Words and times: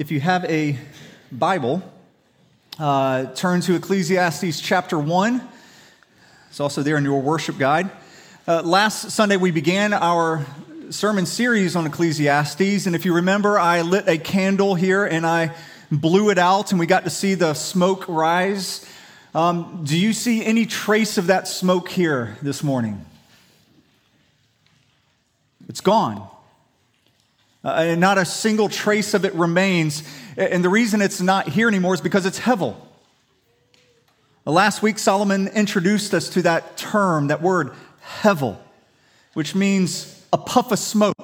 if 0.00 0.10
you 0.10 0.18
have 0.18 0.46
a 0.46 0.78
Bible, 1.30 1.82
uh, 2.78 3.26
turn 3.34 3.60
to 3.60 3.74
Ecclesiastes 3.74 4.58
chapter 4.58 4.98
1. 4.98 5.46
It's 6.48 6.58
also 6.58 6.82
there 6.82 6.96
in 6.96 7.04
your 7.04 7.20
worship 7.20 7.58
guide. 7.58 7.90
Uh, 8.48 8.62
last 8.62 9.10
Sunday, 9.10 9.36
we 9.36 9.50
began 9.50 9.92
our 9.92 10.46
sermon 10.88 11.26
series 11.26 11.76
on 11.76 11.84
Ecclesiastes. 11.84 12.86
And 12.86 12.96
if 12.96 13.04
you 13.04 13.16
remember, 13.16 13.58
I 13.58 13.82
lit 13.82 14.08
a 14.08 14.16
candle 14.16 14.74
here 14.74 15.04
and 15.04 15.26
I 15.26 15.54
blew 15.90 16.30
it 16.30 16.38
out, 16.38 16.70
and 16.70 16.80
we 16.80 16.86
got 16.86 17.04
to 17.04 17.10
see 17.10 17.34
the 17.34 17.52
smoke 17.52 18.08
rise. 18.08 18.86
Um, 19.34 19.82
do 19.84 19.98
you 19.98 20.14
see 20.14 20.42
any 20.42 20.64
trace 20.64 21.18
of 21.18 21.26
that 21.26 21.46
smoke 21.46 21.90
here 21.90 22.38
this 22.40 22.64
morning? 22.64 23.04
It's 25.68 25.82
gone. 25.82 26.26
Uh, 27.62 27.68
and 27.68 28.00
not 28.00 28.16
a 28.16 28.24
single 28.24 28.68
trace 28.68 29.12
of 29.12 29.24
it 29.24 29.34
remains. 29.34 30.02
And 30.36 30.64
the 30.64 30.68
reason 30.68 31.02
it's 31.02 31.20
not 31.20 31.48
here 31.48 31.68
anymore 31.68 31.94
is 31.94 32.00
because 32.00 32.24
it's 32.24 32.40
hevel. 32.40 32.76
Uh, 34.46 34.52
last 34.52 34.82
week, 34.82 34.98
Solomon 34.98 35.48
introduced 35.48 36.14
us 36.14 36.30
to 36.30 36.42
that 36.42 36.78
term, 36.78 37.26
that 37.26 37.42
word, 37.42 37.72
hevel, 38.20 38.56
which 39.34 39.54
means 39.54 40.24
a 40.32 40.38
puff 40.38 40.72
of 40.72 40.78
smoke, 40.78 41.14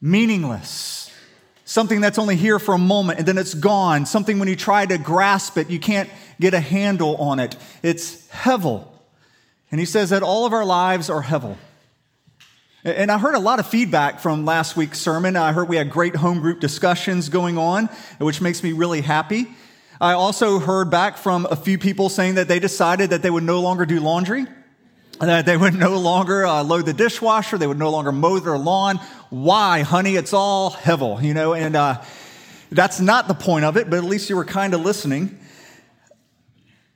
meaningless, 0.00 1.12
something 1.64 2.00
that's 2.00 2.18
only 2.18 2.36
here 2.36 2.58
for 2.58 2.74
a 2.74 2.78
moment 2.78 3.20
and 3.20 3.28
then 3.28 3.38
it's 3.38 3.54
gone, 3.54 4.06
something 4.06 4.38
when 4.38 4.48
you 4.48 4.56
try 4.56 4.84
to 4.84 4.98
grasp 4.98 5.56
it, 5.56 5.70
you 5.70 5.78
can't 5.78 6.10
get 6.40 6.54
a 6.54 6.60
handle 6.60 7.16
on 7.16 7.38
it. 7.38 7.56
It's 7.82 8.26
hevel. 8.28 8.88
And 9.70 9.78
he 9.78 9.86
says 9.86 10.10
that 10.10 10.22
all 10.22 10.46
of 10.46 10.52
our 10.52 10.64
lives 10.64 11.08
are 11.08 11.22
hevel. 11.22 11.56
And 12.84 13.10
I 13.10 13.16
heard 13.16 13.34
a 13.34 13.38
lot 13.38 13.60
of 13.60 13.66
feedback 13.66 14.20
from 14.20 14.44
last 14.44 14.76
week's 14.76 14.98
sermon. 15.00 15.36
I 15.36 15.54
heard 15.54 15.70
we 15.70 15.76
had 15.76 15.88
great 15.88 16.14
home 16.14 16.40
group 16.40 16.60
discussions 16.60 17.30
going 17.30 17.56
on, 17.56 17.88
which 18.18 18.42
makes 18.42 18.62
me 18.62 18.72
really 18.72 19.00
happy. 19.00 19.46
I 19.98 20.12
also 20.12 20.58
heard 20.58 20.90
back 20.90 21.16
from 21.16 21.46
a 21.50 21.56
few 21.56 21.78
people 21.78 22.10
saying 22.10 22.34
that 22.34 22.46
they 22.46 22.58
decided 22.58 23.08
that 23.08 23.22
they 23.22 23.30
would 23.30 23.42
no 23.42 23.62
longer 23.62 23.86
do 23.86 24.00
laundry, 24.00 24.44
that 25.18 25.46
they 25.46 25.56
would 25.56 25.72
no 25.72 25.98
longer 25.98 26.44
uh, 26.44 26.62
load 26.62 26.84
the 26.84 26.92
dishwasher, 26.92 27.56
they 27.56 27.66
would 27.66 27.78
no 27.78 27.88
longer 27.88 28.12
mow 28.12 28.38
their 28.38 28.58
lawn. 28.58 29.00
Why, 29.30 29.80
honey? 29.80 30.16
It's 30.16 30.34
all 30.34 30.70
hevel, 30.70 31.22
you 31.22 31.32
know, 31.32 31.54
and 31.54 31.76
uh, 31.76 32.02
that's 32.70 33.00
not 33.00 33.28
the 33.28 33.34
point 33.34 33.64
of 33.64 33.78
it, 33.78 33.88
but 33.88 33.96
at 33.96 34.04
least 34.04 34.28
you 34.28 34.36
were 34.36 34.44
kind 34.44 34.74
of 34.74 34.82
listening. 34.82 35.38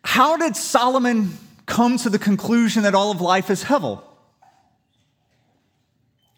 How 0.05 0.37
did 0.37 0.55
Solomon 0.55 1.39
come 1.65 1.97
to 1.97 2.11
the 2.11 2.19
conclusion 2.19 2.83
that 2.83 2.95
all 2.95 3.11
of 3.11 3.23
life 3.23 3.49
is 3.49 3.65
hevel? 3.65 4.03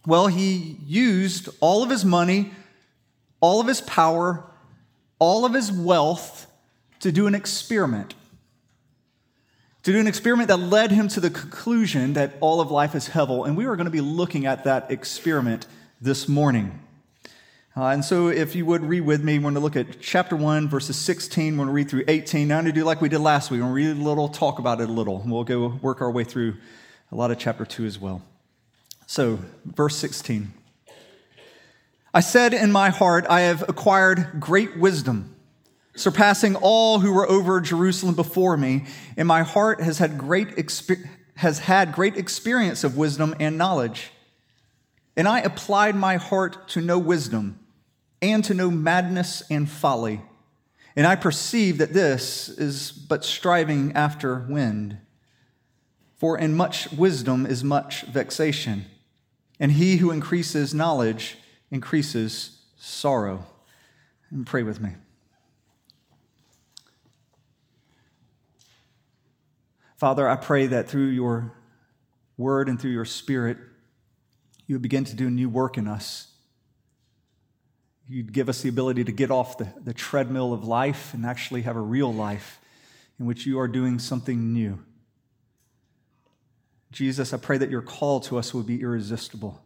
Well, 0.06 0.28
he 0.28 0.76
used 0.86 1.48
all 1.60 1.82
of 1.82 1.90
his 1.90 2.04
money, 2.04 2.52
all 3.40 3.60
of 3.60 3.66
his 3.66 3.80
power, 3.80 4.44
all 5.18 5.44
of 5.44 5.52
his 5.52 5.70
wealth 5.70 6.46
to 7.00 7.12
do 7.12 7.26
an 7.26 7.34
experiment. 7.34 8.14
To 9.84 9.92
do 9.92 10.00
an 10.00 10.06
experiment 10.06 10.48
that 10.48 10.58
led 10.58 10.90
him 10.90 11.08
to 11.08 11.20
the 11.20 11.30
conclusion 11.30 12.14
that 12.14 12.34
all 12.40 12.60
of 12.60 12.70
life 12.70 12.94
is 12.94 13.08
hevel. 13.10 13.46
And 13.46 13.56
we 13.56 13.64
are 13.66 13.76
going 13.76 13.86
to 13.86 13.90
be 13.90 14.02
looking 14.02 14.46
at 14.46 14.64
that 14.64 14.90
experiment 14.90 15.66
this 16.00 16.28
morning. 16.28 16.80
Uh, 17.76 17.84
and 17.84 18.04
so, 18.04 18.28
if 18.28 18.56
you 18.56 18.66
would 18.66 18.82
read 18.82 19.02
with 19.02 19.22
me, 19.22 19.38
we're 19.38 19.42
going 19.42 19.54
to 19.54 19.60
look 19.60 19.76
at 19.76 20.00
chapter 20.00 20.34
1, 20.34 20.68
verses 20.68 20.96
16. 20.96 21.52
We're 21.52 21.56
going 21.56 21.68
to 21.68 21.72
read 21.72 21.88
through 21.88 22.04
18. 22.08 22.48
Now, 22.48 22.58
I'm 22.58 22.64
going 22.64 22.74
to 22.74 22.80
do 22.80 22.84
like 22.84 23.00
we 23.00 23.08
did 23.08 23.20
last 23.20 23.50
week. 23.50 23.60
We're 23.60 23.68
going 23.68 23.84
to 23.84 23.88
read 23.94 23.96
a 23.96 24.08
little, 24.08 24.28
talk 24.28 24.58
about 24.58 24.80
it 24.80 24.88
a 24.88 24.92
little. 24.92 25.22
We'll 25.24 25.44
go 25.44 25.68
work 25.68 26.00
our 26.00 26.10
way 26.10 26.24
through 26.24 26.56
a 27.12 27.14
lot 27.14 27.30
of 27.30 27.38
chapter 27.38 27.64
2 27.64 27.86
as 27.86 27.98
well. 27.98 28.22
So, 29.10 29.40
verse 29.64 29.96
16. 29.96 30.52
I 32.14 32.20
said 32.20 32.54
in 32.54 32.70
my 32.70 32.90
heart, 32.90 33.26
I 33.28 33.40
have 33.40 33.68
acquired 33.68 34.38
great 34.38 34.78
wisdom, 34.78 35.34
surpassing 35.96 36.54
all 36.54 37.00
who 37.00 37.12
were 37.12 37.28
over 37.28 37.60
Jerusalem 37.60 38.14
before 38.14 38.56
me, 38.56 38.86
and 39.16 39.26
my 39.26 39.42
heart 39.42 39.80
has 39.80 39.98
had 39.98 40.16
great, 40.16 40.56
has 41.34 41.58
had 41.58 41.92
great 41.92 42.16
experience 42.16 42.84
of 42.84 42.96
wisdom 42.96 43.34
and 43.40 43.58
knowledge. 43.58 44.12
And 45.16 45.26
I 45.26 45.40
applied 45.40 45.96
my 45.96 46.14
heart 46.14 46.68
to 46.68 46.80
know 46.80 47.00
wisdom 47.00 47.58
and 48.22 48.44
to 48.44 48.54
know 48.54 48.70
madness 48.70 49.42
and 49.50 49.68
folly. 49.68 50.20
And 50.94 51.04
I 51.04 51.16
perceive 51.16 51.78
that 51.78 51.92
this 51.92 52.48
is 52.48 52.92
but 52.92 53.24
striving 53.24 53.92
after 53.94 54.46
wind. 54.48 54.98
For 56.14 56.38
in 56.38 56.54
much 56.54 56.92
wisdom 56.92 57.44
is 57.44 57.64
much 57.64 58.02
vexation 58.02 58.86
and 59.60 59.70
he 59.70 59.98
who 59.98 60.10
increases 60.10 60.74
knowledge 60.74 61.36
increases 61.70 62.62
sorrow. 62.76 63.44
And 64.30 64.46
pray 64.46 64.62
with 64.62 64.80
me. 64.80 64.90
Father, 69.96 70.28
I 70.28 70.36
pray 70.36 70.66
that 70.68 70.88
through 70.88 71.08
your 71.08 71.52
word 72.38 72.68
and 72.68 72.80
through 72.80 72.92
your 72.92 73.04
spirit, 73.04 73.58
you 74.66 74.76
would 74.76 74.82
begin 74.82 75.04
to 75.04 75.14
do 75.14 75.28
new 75.28 75.50
work 75.50 75.76
in 75.76 75.86
us. 75.86 76.28
You'd 78.08 78.32
give 78.32 78.48
us 78.48 78.62
the 78.62 78.68
ability 78.68 79.04
to 79.04 79.12
get 79.12 79.30
off 79.30 79.58
the, 79.58 79.68
the 79.82 79.92
treadmill 79.92 80.52
of 80.52 80.64
life 80.64 81.12
and 81.12 81.26
actually 81.26 81.62
have 81.62 81.76
a 81.76 81.80
real 81.80 82.12
life 82.14 82.60
in 83.18 83.26
which 83.26 83.46
you 83.46 83.58
are 83.58 83.68
doing 83.68 83.98
something 83.98 84.52
new. 84.52 84.78
Jesus, 86.92 87.32
I 87.32 87.36
pray 87.36 87.58
that 87.58 87.70
your 87.70 87.82
call 87.82 88.20
to 88.20 88.36
us 88.36 88.52
would 88.52 88.66
be 88.66 88.80
irresistible, 88.80 89.62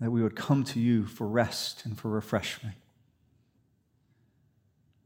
that 0.00 0.10
we 0.10 0.22
would 0.22 0.36
come 0.36 0.64
to 0.64 0.80
you 0.80 1.04
for 1.04 1.26
rest 1.26 1.84
and 1.84 1.98
for 1.98 2.08
refreshment. 2.08 2.76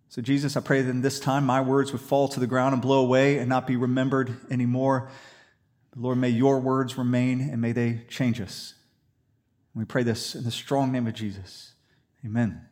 So, 0.09 0.23
Jesus, 0.23 0.57
I 0.57 0.61
pray 0.61 0.83
that 0.83 0.91
in 0.91 1.03
this 1.03 1.21
time 1.21 1.45
my 1.45 1.61
words 1.61 1.93
would 1.93 2.01
fall 2.01 2.29
to 2.29 2.41
the 2.41 2.47
ground 2.47 2.73
and 2.73 2.81
blow 2.81 3.01
away 3.01 3.39
and 3.39 3.49
not 3.49 3.67
be 3.67 3.77
remembered 3.77 4.35
anymore. 4.51 5.11
Lord, 5.95 6.19
may 6.19 6.29
your 6.29 6.61
words 6.61 6.97
remain 6.97 7.41
and 7.41 7.61
may 7.61 7.73
they 7.73 8.03
change 8.09 8.41
us. 8.41 8.75
we 9.75 9.85
pray 9.85 10.03
this 10.03 10.35
in 10.35 10.45
the 10.45 10.51
strong 10.51 10.93
name 10.93 11.07
of 11.07 11.15
Jesus. 11.15 11.73
Amen. 12.25 12.63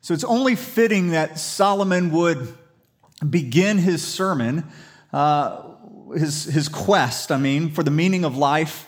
So, 0.00 0.14
it's 0.14 0.24
only 0.24 0.54
fitting 0.54 1.10
that 1.10 1.38
Solomon 1.38 2.10
would 2.12 2.56
begin 3.28 3.78
his 3.78 4.06
sermon 4.06 4.64
uh, 5.16 5.62
his, 6.12 6.44
his 6.44 6.68
quest, 6.68 7.32
I 7.32 7.38
mean, 7.38 7.70
for 7.70 7.82
the 7.82 7.90
meaning 7.90 8.26
of 8.26 8.36
life 8.36 8.86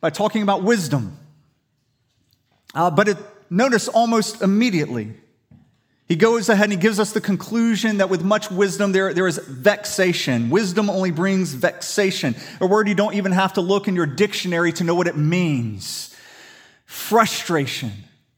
by 0.00 0.08
talking 0.08 0.42
about 0.42 0.62
wisdom. 0.62 1.18
Uh, 2.74 2.90
but 2.90 3.08
it, 3.08 3.18
notice 3.50 3.86
almost 3.86 4.40
immediately, 4.40 5.12
he 6.06 6.16
goes 6.16 6.48
ahead 6.48 6.64
and 6.64 6.72
he 6.72 6.78
gives 6.78 6.98
us 6.98 7.12
the 7.12 7.20
conclusion 7.20 7.98
that 7.98 8.08
with 8.08 8.24
much 8.24 8.50
wisdom, 8.50 8.92
there, 8.92 9.12
there 9.12 9.26
is 9.26 9.36
vexation. 9.36 10.48
Wisdom 10.48 10.88
only 10.88 11.10
brings 11.10 11.52
vexation, 11.52 12.34
a 12.62 12.66
word 12.66 12.88
you 12.88 12.94
don't 12.94 13.14
even 13.14 13.32
have 13.32 13.52
to 13.52 13.60
look 13.60 13.88
in 13.88 13.94
your 13.94 14.06
dictionary 14.06 14.72
to 14.72 14.84
know 14.84 14.94
what 14.94 15.06
it 15.06 15.18
means 15.18 16.16
frustration, 16.86 17.92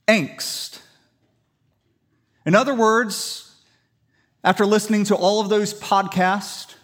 angst. 0.08 0.80
In 2.44 2.56
other 2.56 2.74
words, 2.74 3.54
after 4.42 4.66
listening 4.66 5.04
to 5.04 5.14
all 5.14 5.41
of 5.41 5.48
those 5.48 5.72
podcasts, 5.72 6.74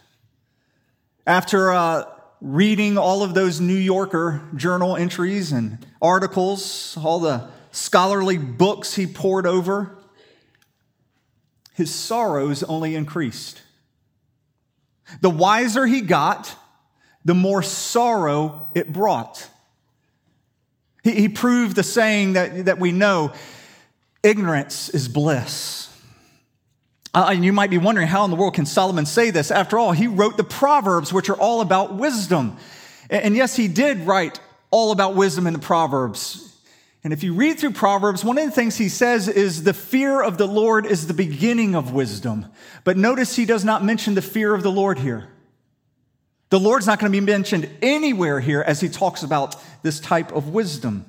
after 1.27 1.73
uh, 1.73 2.05
reading 2.41 2.97
all 2.97 3.23
of 3.23 3.35
those 3.35 3.61
New 3.61 3.75
Yorker 3.75 4.43
journal 4.55 4.97
entries 4.97 5.53
and 5.53 5.85
articles, 6.01 6.97
all 7.03 7.19
the 7.19 7.49
scholarly 7.73 8.39
books 8.39 8.95
he 8.95 9.07
pored 9.07 9.47
over, 9.47 9.97
his 11.75 11.95
sorrows 11.95 12.63
only 12.63 12.95
increased. 12.95 13.61
The 15.21 15.31
wiser 15.31 15.87
he 15.87 16.01
got, 16.01 16.55
the 17.25 17.35
more 17.35 17.63
sorrow 17.63 18.71
it 18.75 18.93
brought. 18.93 19.49
He, 21.03 21.13
he 21.13 21.29
proved 21.29 21.77
the 21.77 21.83
saying 21.83 22.35
that, 22.35 22.67
that 22.67 22.79
we 22.79 22.93
know 22.93 23.33
ignorance 24.23 24.89
is 24.89 25.09
bliss. 25.09 25.86
Uh, 27.17 27.31
and 27.31 27.43
you 27.43 27.51
might 27.51 27.71
be 27.71 27.79
wondering, 27.79 28.07
how 28.07 28.27
in 28.27 28.31
the 28.31 28.37
world 28.37 28.53
can 28.53 28.67
Solomon 28.67 29.07
say 29.07 29.31
this? 29.31 29.51
After 29.51 29.79
all, 29.79 29.93
he 29.93 30.07
wrote 30.07 30.37
the 30.37 30.45
Proverbs, 30.45 31.15
which 31.15 31.31
are 31.31 31.37
all 31.37 31.63
about 31.63 31.95
wisdom. 31.95 32.59
And 33.09 33.35
yes, 33.35 33.57
he 33.57 33.69
did 33.69 34.01
write 34.01 34.39
all 34.71 34.93
about 34.93 35.15
wisdom 35.15 35.47
in 35.47 35.55
the 35.55 35.59
Proverbs. 35.59 36.55
And 37.03 37.15
if 37.15 37.23
you 37.23 37.33
read 37.33 37.59
through 37.59 37.73
Proverbs, 37.73 38.23
one 38.23 38.37
of 38.37 38.45
the 38.45 38.51
things 38.51 38.77
he 38.77 38.91
says 38.91 39.29
is 39.29 39.63
the 39.63 39.73
fear 39.73 40.21
of 40.21 40.37
the 40.37 40.47
Lord 40.47 40.85
is 40.85 41.07
the 41.07 41.15
beginning 41.15 41.75
of 41.75 41.91
wisdom. 41.91 42.53
But 42.85 42.99
notice 42.99 43.35
he 43.35 43.47
does 43.47 43.65
not 43.65 43.83
mention 43.83 44.13
the 44.13 44.21
fear 44.21 44.53
of 44.53 44.63
the 44.63 44.71
Lord 44.71 44.99
here. 44.99 45.27
The 46.51 46.61
Lord's 46.61 46.87
not 46.87 46.99
going 46.99 47.11
to 47.11 47.19
be 47.19 47.25
mentioned 47.25 47.71
anywhere 47.81 48.41
here 48.41 48.61
as 48.61 48.83
he 48.83 48.91
talks 48.91 49.23
about 49.23 49.57
this 49.83 50.01
type 50.01 50.33
of 50.33 50.51
wisdom. 50.51 51.07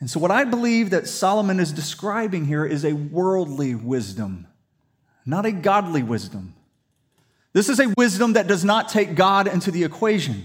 And 0.00 0.08
so, 0.08 0.18
what 0.18 0.30
I 0.30 0.44
believe 0.44 0.90
that 0.90 1.08
Solomon 1.08 1.60
is 1.60 1.72
describing 1.72 2.46
here 2.46 2.64
is 2.64 2.86
a 2.86 2.94
worldly 2.94 3.74
wisdom 3.74 4.46
not 5.26 5.46
a 5.46 5.52
godly 5.52 6.02
wisdom. 6.02 6.54
This 7.52 7.68
is 7.68 7.78
a 7.80 7.92
wisdom 7.96 8.34
that 8.34 8.46
does 8.46 8.64
not 8.64 8.88
take 8.88 9.14
God 9.14 9.46
into 9.46 9.70
the 9.70 9.84
equation. 9.84 10.44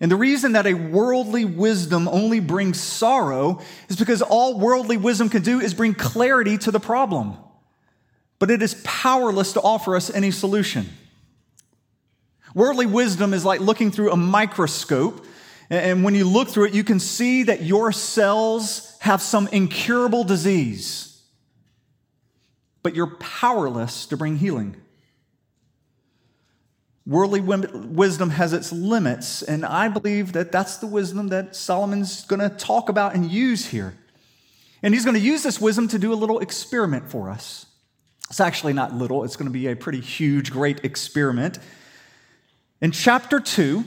And 0.00 0.10
the 0.10 0.16
reason 0.16 0.52
that 0.52 0.66
a 0.66 0.74
worldly 0.74 1.44
wisdom 1.44 2.08
only 2.08 2.40
brings 2.40 2.80
sorrow 2.80 3.60
is 3.88 3.96
because 3.96 4.20
all 4.20 4.58
worldly 4.58 4.96
wisdom 4.96 5.28
can 5.28 5.42
do 5.42 5.60
is 5.60 5.72
bring 5.74 5.94
clarity 5.94 6.58
to 6.58 6.70
the 6.70 6.80
problem, 6.80 7.36
but 8.38 8.50
it 8.50 8.62
is 8.62 8.80
powerless 8.84 9.54
to 9.54 9.60
offer 9.60 9.96
us 9.96 10.10
any 10.10 10.30
solution. 10.30 10.88
Worldly 12.54 12.86
wisdom 12.86 13.32
is 13.32 13.44
like 13.44 13.60
looking 13.60 13.90
through 13.90 14.12
a 14.12 14.16
microscope, 14.16 15.24
and 15.70 16.04
when 16.04 16.14
you 16.14 16.28
look 16.28 16.48
through 16.48 16.66
it, 16.66 16.74
you 16.74 16.84
can 16.84 17.00
see 17.00 17.44
that 17.44 17.62
your 17.62 17.92
cells 17.92 18.96
have 19.00 19.22
some 19.22 19.48
incurable 19.48 20.24
disease, 20.24 21.05
but 22.86 22.94
you're 22.94 23.16
powerless 23.18 24.06
to 24.06 24.16
bring 24.16 24.36
healing. 24.36 24.76
Worldly 27.04 27.40
wisdom 27.40 28.30
has 28.30 28.52
its 28.52 28.70
limits, 28.70 29.42
and 29.42 29.66
I 29.66 29.88
believe 29.88 30.34
that 30.34 30.52
that's 30.52 30.76
the 30.76 30.86
wisdom 30.86 31.26
that 31.30 31.56
Solomon's 31.56 32.24
going 32.26 32.38
to 32.38 32.48
talk 32.48 32.88
about 32.88 33.16
and 33.16 33.28
use 33.28 33.66
here. 33.66 33.98
And 34.84 34.94
he's 34.94 35.04
going 35.04 35.16
to 35.16 35.20
use 35.20 35.42
this 35.42 35.60
wisdom 35.60 35.88
to 35.88 35.98
do 35.98 36.12
a 36.12 36.14
little 36.14 36.38
experiment 36.38 37.10
for 37.10 37.28
us. 37.28 37.66
It's 38.30 38.38
actually 38.38 38.72
not 38.72 38.94
little, 38.94 39.24
it's 39.24 39.34
going 39.34 39.48
to 39.48 39.52
be 39.52 39.66
a 39.66 39.74
pretty 39.74 40.00
huge, 40.00 40.52
great 40.52 40.84
experiment. 40.84 41.58
In 42.80 42.92
chapter 42.92 43.40
2, 43.40 43.84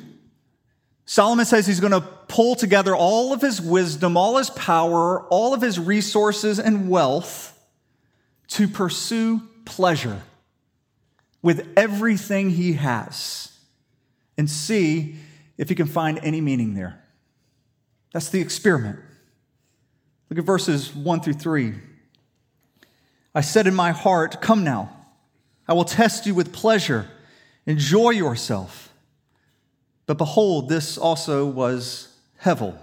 Solomon 1.05 1.45
says 1.45 1.65
he's 1.65 1.79
going 1.79 1.93
to 1.93 2.01
pull 2.01 2.55
together 2.55 2.93
all 2.93 3.31
of 3.31 3.39
his 3.39 3.61
wisdom, 3.61 4.17
all 4.17 4.35
his 4.35 4.49
power, 4.49 5.21
all 5.27 5.53
of 5.53 5.61
his 5.61 5.79
resources 5.79 6.59
and 6.59 6.89
wealth 6.89 7.55
to 8.49 8.67
pursue 8.67 9.41
pleasure 9.65 10.21
with 11.41 11.67
everything 11.77 12.49
he 12.49 12.73
has 12.73 13.57
and 14.37 14.49
see 14.49 15.15
if 15.57 15.69
he 15.69 15.75
can 15.75 15.87
find 15.87 16.19
any 16.23 16.41
meaning 16.41 16.73
there. 16.73 17.01
That's 18.13 18.29
the 18.29 18.41
experiment. 18.41 18.99
Look 20.29 20.39
at 20.39 20.45
verses 20.45 20.95
1 20.95 21.21
through 21.21 21.33
3. 21.33 21.75
I 23.33 23.41
said 23.41 23.67
in 23.67 23.75
my 23.75 23.91
heart, 23.91 24.41
Come 24.41 24.63
now, 24.63 24.95
I 25.67 25.73
will 25.73 25.85
test 25.85 26.25
you 26.25 26.33
with 26.33 26.51
pleasure. 26.51 27.07
Enjoy 27.65 28.09
yourself. 28.09 28.91
But 30.05 30.17
behold, 30.17 30.69
this 30.69 30.97
also 30.97 31.45
was 31.45 32.15
Hevel. 32.41 32.75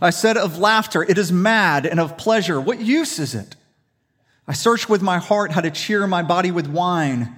I 0.00 0.10
said 0.10 0.36
of 0.36 0.58
laughter, 0.58 1.02
It 1.02 1.18
is 1.18 1.32
mad, 1.32 1.86
and 1.86 1.98
of 1.98 2.16
pleasure, 2.16 2.60
what 2.60 2.80
use 2.80 3.18
is 3.18 3.34
it? 3.34 3.56
I 4.48 4.54
searched 4.54 4.88
with 4.88 5.02
my 5.02 5.18
heart 5.18 5.52
how 5.52 5.60
to 5.60 5.70
cheer 5.70 6.06
my 6.06 6.22
body 6.22 6.50
with 6.50 6.66
wine, 6.66 7.36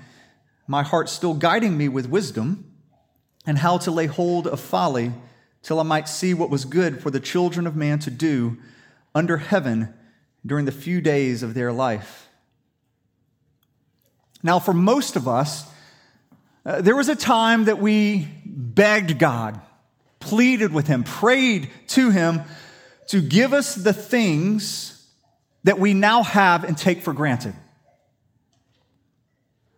my 0.69 0.85
heart 0.85 1.09
still 1.09 1.35
guiding 1.35 1.77
me 1.77 1.89
with 1.89 2.09
wisdom, 2.09 2.73
and 3.45 3.59
how 3.59 3.79
to 3.79 3.91
lay 3.91 4.07
hold 4.07 4.47
of 4.47 4.61
folly 4.61 5.12
till 5.61 5.81
I 5.81 5.83
might 5.83 6.09
see 6.09 6.35
what 6.35 6.51
was 6.51 6.65
good 6.65 7.03
for 7.03 7.11
the 7.11 7.19
children 7.19 7.67
of 7.67 7.75
man 7.75 7.99
to 8.01 8.12
do 8.12 8.59
under 9.12 9.39
heaven 9.39 9.93
during 10.47 10.67
the 10.67 10.73
few 10.73 11.01
days 11.01 11.43
of 11.43 11.55
their 11.55 11.73
life. 11.73 12.29
Now, 14.41 14.61
for 14.61 14.73
most 14.73 15.17
of 15.17 15.27
us, 15.27 15.69
uh, 16.65 16.81
there 16.81 16.97
was 16.97 17.09
a 17.09 17.17
time 17.17 17.65
that 17.65 17.81
we 17.81 18.29
begged 18.47 19.19
God, 19.19 19.61
pleaded 20.21 20.73
with 20.73 20.87
Him, 20.87 21.03
prayed 21.03 21.71
to 21.89 22.11
Him 22.11 22.43
to 23.09 23.21
give 23.21 23.53
us 23.53 23.75
the 23.75 23.93
things 23.93 25.00
that 25.65 25.79
we 25.79 25.95
now 25.95 26.23
have 26.23 26.65
and 26.65 26.77
take 26.77 27.03
for 27.03 27.12
granted. 27.12 27.55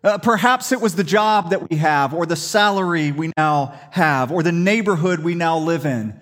Uh, 0.05 0.19
perhaps 0.19 0.73
it 0.73 0.81
was 0.81 0.97
the 0.97 1.05
job 1.05 1.51
that 1.51 1.71
we 1.71 1.77
have, 1.77 2.13
or 2.13 2.27
the 2.27 2.37
salary 2.37 3.13
we 3.13 3.33
now 3.37 3.79
have, 3.93 4.33
or 4.33 4.43
the 4.43 4.53
neighborhood 4.53 5.21
we 5.21 5.35
now 5.35 5.59
live 5.59 5.87
in, 5.87 6.19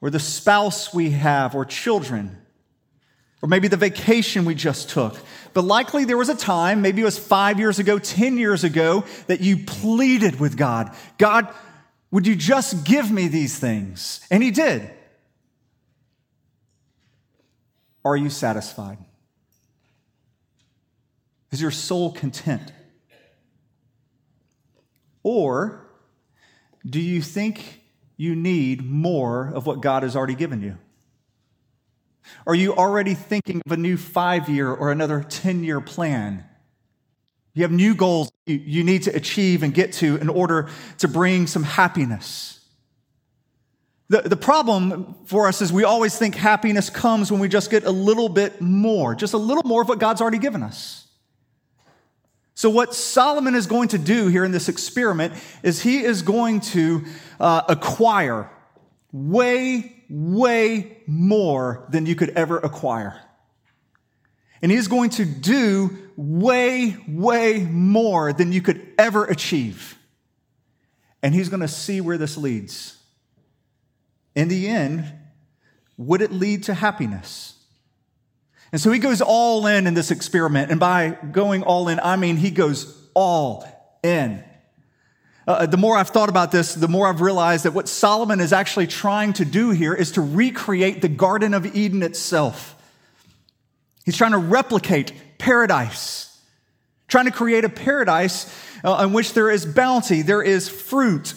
or 0.00 0.08
the 0.08 0.18
spouse 0.18 0.94
we 0.94 1.10
have, 1.10 1.54
or 1.54 1.64
children, 1.66 2.38
or 3.42 3.48
maybe 3.48 3.68
the 3.68 3.76
vacation 3.76 4.46
we 4.46 4.54
just 4.54 4.88
took. 4.88 5.14
But 5.52 5.64
likely 5.64 6.04
there 6.06 6.16
was 6.16 6.30
a 6.30 6.36
time, 6.36 6.80
maybe 6.80 7.02
it 7.02 7.04
was 7.04 7.18
five 7.18 7.58
years 7.58 7.78
ago, 7.78 7.98
10 7.98 8.38
years 8.38 8.64
ago, 8.64 9.04
that 9.26 9.40
you 9.40 9.58
pleaded 9.58 10.40
with 10.40 10.56
God 10.56 10.94
God, 11.18 11.52
would 12.10 12.26
you 12.26 12.36
just 12.36 12.84
give 12.84 13.10
me 13.10 13.28
these 13.28 13.58
things? 13.58 14.26
And 14.30 14.42
He 14.42 14.50
did. 14.50 14.90
Are 18.06 18.16
you 18.16 18.30
satisfied? 18.30 18.98
Is 21.50 21.60
your 21.60 21.72
soul 21.72 22.12
content? 22.12 22.72
Or 25.24 25.84
do 26.88 27.00
you 27.00 27.20
think 27.20 27.82
you 28.16 28.36
need 28.36 28.88
more 28.88 29.48
of 29.52 29.66
what 29.66 29.80
God 29.80 30.04
has 30.04 30.14
already 30.14 30.36
given 30.36 30.62
you? 30.62 30.78
Are 32.46 32.54
you 32.54 32.76
already 32.76 33.14
thinking 33.14 33.60
of 33.66 33.72
a 33.72 33.76
new 33.76 33.96
five 33.96 34.48
year 34.48 34.72
or 34.72 34.92
another 34.92 35.24
10 35.28 35.64
year 35.64 35.80
plan? 35.80 36.44
You 37.54 37.64
have 37.64 37.72
new 37.72 37.96
goals 37.96 38.30
you 38.44 38.84
need 38.84 39.02
to 39.02 39.16
achieve 39.16 39.64
and 39.64 39.74
get 39.74 39.94
to 39.94 40.14
in 40.18 40.28
order 40.28 40.68
to 40.98 41.08
bring 41.08 41.48
some 41.48 41.64
happiness. 41.64 42.55
The, 44.08 44.22
the 44.22 44.36
problem 44.36 45.16
for 45.24 45.48
us 45.48 45.60
is 45.60 45.72
we 45.72 45.82
always 45.82 46.16
think 46.16 46.36
happiness 46.36 46.90
comes 46.90 47.32
when 47.32 47.40
we 47.40 47.48
just 47.48 47.70
get 47.70 47.84
a 47.84 47.90
little 47.90 48.28
bit 48.28 48.60
more, 48.60 49.14
just 49.14 49.34
a 49.34 49.38
little 49.38 49.64
more 49.64 49.82
of 49.82 49.88
what 49.88 49.98
God's 49.98 50.20
already 50.20 50.38
given 50.38 50.62
us. 50.62 51.08
So, 52.54 52.70
what 52.70 52.94
Solomon 52.94 53.54
is 53.54 53.66
going 53.66 53.88
to 53.88 53.98
do 53.98 54.28
here 54.28 54.44
in 54.44 54.52
this 54.52 54.68
experiment 54.68 55.34
is 55.62 55.82
he 55.82 56.02
is 56.02 56.22
going 56.22 56.60
to 56.60 57.04
uh, 57.38 57.62
acquire 57.68 58.50
way, 59.12 60.04
way 60.08 61.02
more 61.06 61.86
than 61.90 62.06
you 62.06 62.14
could 62.14 62.30
ever 62.30 62.58
acquire. 62.58 63.20
And 64.62 64.72
he's 64.72 64.88
going 64.88 65.10
to 65.10 65.24
do 65.26 65.98
way, 66.16 66.96
way 67.06 67.60
more 67.64 68.32
than 68.32 68.52
you 68.52 68.62
could 68.62 68.86
ever 68.96 69.26
achieve. 69.26 69.98
And 71.22 71.34
he's 71.34 71.50
going 71.50 71.60
to 71.60 71.68
see 71.68 72.00
where 72.00 72.16
this 72.16 72.38
leads 72.38 72.95
in 74.36 74.48
the 74.48 74.68
end, 74.68 75.12
would 75.96 76.20
it 76.20 76.30
lead 76.30 76.64
to 76.64 76.74
happiness? 76.74 77.54
And 78.70 78.80
so 78.80 78.92
he 78.92 78.98
goes 78.98 79.20
all 79.20 79.66
in 79.66 79.86
in 79.86 79.94
this 79.94 80.10
experiment. 80.10 80.70
And 80.70 80.78
by 80.78 81.16
going 81.32 81.62
all 81.62 81.88
in, 81.88 81.98
I 81.98 82.16
mean 82.16 82.36
he 82.36 82.50
goes 82.50 83.08
all 83.14 83.66
in. 84.02 84.44
Uh, 85.48 85.64
the 85.64 85.76
more 85.76 85.96
I've 85.96 86.08
thought 86.08 86.28
about 86.28 86.50
this, 86.50 86.74
the 86.74 86.88
more 86.88 87.08
I've 87.08 87.20
realized 87.20 87.64
that 87.64 87.72
what 87.72 87.88
Solomon 87.88 88.40
is 88.40 88.52
actually 88.52 88.88
trying 88.88 89.32
to 89.34 89.44
do 89.44 89.70
here 89.70 89.94
is 89.94 90.12
to 90.12 90.20
recreate 90.20 91.02
the 91.02 91.08
Garden 91.08 91.54
of 91.54 91.74
Eden 91.74 92.02
itself. 92.02 92.74
He's 94.04 94.16
trying 94.16 94.32
to 94.32 94.38
replicate 94.38 95.12
paradise, 95.38 96.40
trying 97.08 97.26
to 97.26 97.30
create 97.30 97.64
a 97.64 97.68
paradise 97.68 98.52
uh, 98.84 99.02
in 99.04 99.12
which 99.12 99.34
there 99.34 99.50
is 99.50 99.64
bounty, 99.64 100.22
there 100.22 100.42
is 100.42 100.68
fruit, 100.68 101.34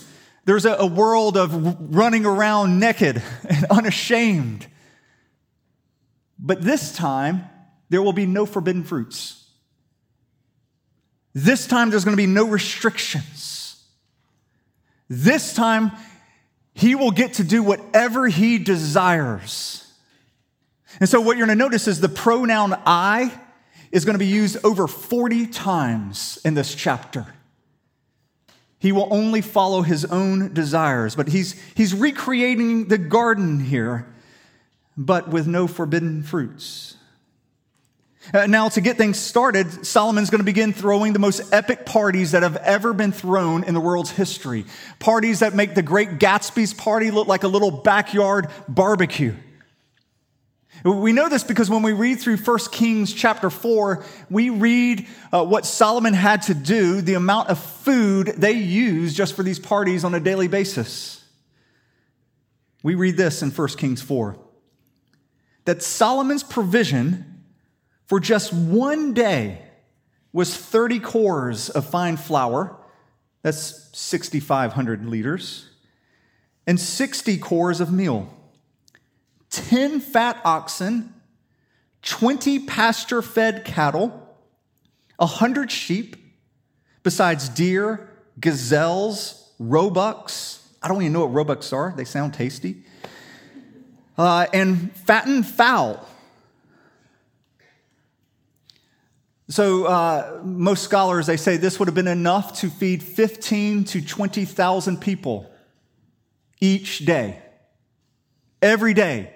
there's 0.50 0.66
a, 0.66 0.74
a 0.74 0.86
world 0.88 1.38
of 1.38 1.94
running 1.96 2.26
around 2.26 2.80
naked 2.80 3.22
and 3.48 3.66
unashamed. 3.66 4.66
But 6.40 6.64
this 6.64 6.92
time, 6.92 7.44
there 7.90 8.02
will 8.02 8.14
be 8.14 8.26
no 8.26 8.48
forbidden 8.48 8.84
fruits. 8.84 9.46
This 11.36 11.68
time, 11.68 11.92
there's 11.92 12.04
going 12.04 12.18
to 12.18 12.22
be 12.22 12.26
no 12.26 12.48
restrictions. 12.48 13.86
This 15.08 15.54
time, 15.54 15.92
he 16.74 16.96
will 16.96 17.12
get 17.12 17.36
to 17.36 17.44
do 17.44 17.62
whatever 17.62 18.28
he 18.28 18.58
desires. 18.58 19.86
And 21.00 21.08
so, 21.08 21.22
what 21.22 21.38
you're 21.38 21.46
going 21.46 21.60
to 21.60 21.64
notice 21.64 21.88
is 21.88 22.02
the 22.02 22.10
pronoun 22.10 22.76
I 22.88 23.40
is 23.92 24.04
going 24.04 24.16
to 24.16 24.20
be 24.20 24.26
used 24.26 24.58
over 24.64 24.88
40 24.88 25.46
times 25.46 26.40
in 26.44 26.56
this 26.56 26.74
chapter. 26.74 27.28
He 28.80 28.92
will 28.94 29.08
only 29.12 29.42
follow 29.42 29.82
his 29.82 30.06
own 30.06 30.54
desires. 30.54 31.16
But 31.16 31.28
he's, 31.28 31.62
he's 31.76 31.94
recreating 31.94 32.88
the 32.88 32.98
garden 32.98 33.60
here, 33.60 34.08
but 34.98 35.28
with 35.28 35.48
no 35.48 35.68
forbidden 35.68 36.24
fruits. 36.24 36.96
Uh, 38.34 38.46
now, 38.46 38.70
to 38.70 38.82
get 38.82 38.98
things 38.98 39.18
started, 39.18 39.86
Solomon's 39.86 40.30
going 40.30 40.40
to 40.40 40.46
begin 40.46 40.72
throwing 40.72 41.14
the 41.14 41.20
most 41.20 41.42
epic 41.52 41.86
parties 41.86 42.32
that 42.32 42.44
have 42.44 42.58
ever 42.58 42.94
been 42.94 43.12
thrown 43.12 43.64
in 43.64 43.74
the 43.74 43.80
world's 43.80 44.12
history. 44.12 44.66
Parties 45.00 45.40
that 45.40 45.56
make 45.56 45.74
the 45.74 45.82
great 45.82 46.20
Gatsby's 46.20 46.74
party 46.74 47.12
look 47.12 47.28
like 47.28 47.44
a 47.44 47.48
little 47.48 47.72
backyard 47.72 48.50
barbecue. 48.68 49.36
We 50.84 51.12
know 51.12 51.28
this 51.28 51.44
because 51.44 51.70
when 51.70 51.82
we 51.82 51.92
read 51.92 52.20
through 52.20 52.38
1 52.38 52.58
Kings 52.72 53.14
chapter 53.14 53.50
4, 53.50 54.04
we 54.30 54.50
read 54.50 55.08
uh, 55.32 55.44
what 55.46 55.66
Solomon 55.66 56.14
had 56.14 56.44
to 56.44 56.54
do, 56.54 57.02
the 57.02 57.16
amount 57.16 57.50
of 57.50 57.60
food 57.60 58.28
they 58.38 58.54
used 58.54 59.16
just 59.16 59.36
for 59.36 59.44
these 59.44 59.60
parties 59.60 60.04
on 60.04 60.16
a 60.16 60.20
daily 60.20 60.48
basis. 60.48 61.24
We 62.82 62.96
read 62.96 63.18
this 63.18 63.42
in 63.42 63.52
1 63.52 63.68
Kings 63.70 64.02
4 64.02 64.38
that 65.66 65.84
Solomon's 65.84 66.44
provision 66.44 67.44
for 68.08 68.20
just 68.20 68.52
one 68.52 69.14
day 69.14 69.62
was 70.34 70.56
30 70.56 71.00
cors 71.00 71.70
of 71.70 71.86
fine 71.86 72.18
flour, 72.18 72.76
that's 73.44 73.90
6,500 73.98 75.06
liters, 75.06 75.70
and 76.66 76.80
60 76.80 77.38
cors 77.38 77.82
of 77.82 77.92
meal, 77.92 78.34
10 79.50 80.00
fat 80.00 80.40
oxen, 80.44 81.14
20 82.04 82.60
pasture 82.60 83.22
fed 83.22 83.66
cattle, 83.66 84.28
100 85.18 85.72
sheep, 85.72 86.16
besides 87.04 87.50
deer, 87.50 88.10
gazelles, 88.40 89.52
roebucks. 89.60 90.68
I 90.82 90.88
don't 90.88 91.02
even 91.02 91.14
know 91.14 91.26
what 91.26 91.34
roebucks 91.34 91.74
are, 91.74 91.94
they 91.96 92.06
sound 92.06 92.34
tasty. 92.34 92.84
Uh, 94.18 94.48
and 94.54 94.94
fattened 94.96 95.46
fowl. 95.48 96.06
So, 99.50 99.86
uh, 99.86 100.42
most 100.44 100.84
scholars 100.84 101.26
they 101.26 101.38
say 101.38 101.58
this 101.58 101.80
would 101.80 101.88
have 101.88 101.96
been 101.96 102.08
enough 102.08 102.60
to 102.60 102.70
feed 102.70 103.02
15 103.02 103.86
to 103.86 104.02
20,000 104.02 105.02
people 105.02 105.50
each 106.62 107.00
day. 107.00 107.42
Every 108.62 108.94
day, 108.94 109.34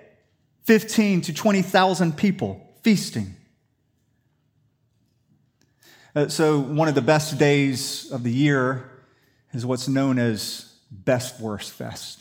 15 0.63 1.21
to 1.21 1.33
20,000 1.33 2.17
people 2.17 2.65
feasting. 2.81 3.35
Uh, 6.15 6.27
so, 6.27 6.59
one 6.59 6.87
of 6.87 6.95
the 6.95 7.01
best 7.01 7.39
days 7.39 8.11
of 8.11 8.23
the 8.23 8.31
year 8.31 8.89
is 9.51 9.65
what's 9.65 9.87
known 9.87 10.19
as 10.19 10.71
Best 10.91 11.39
Worst 11.39 11.71
Fest. 11.71 12.19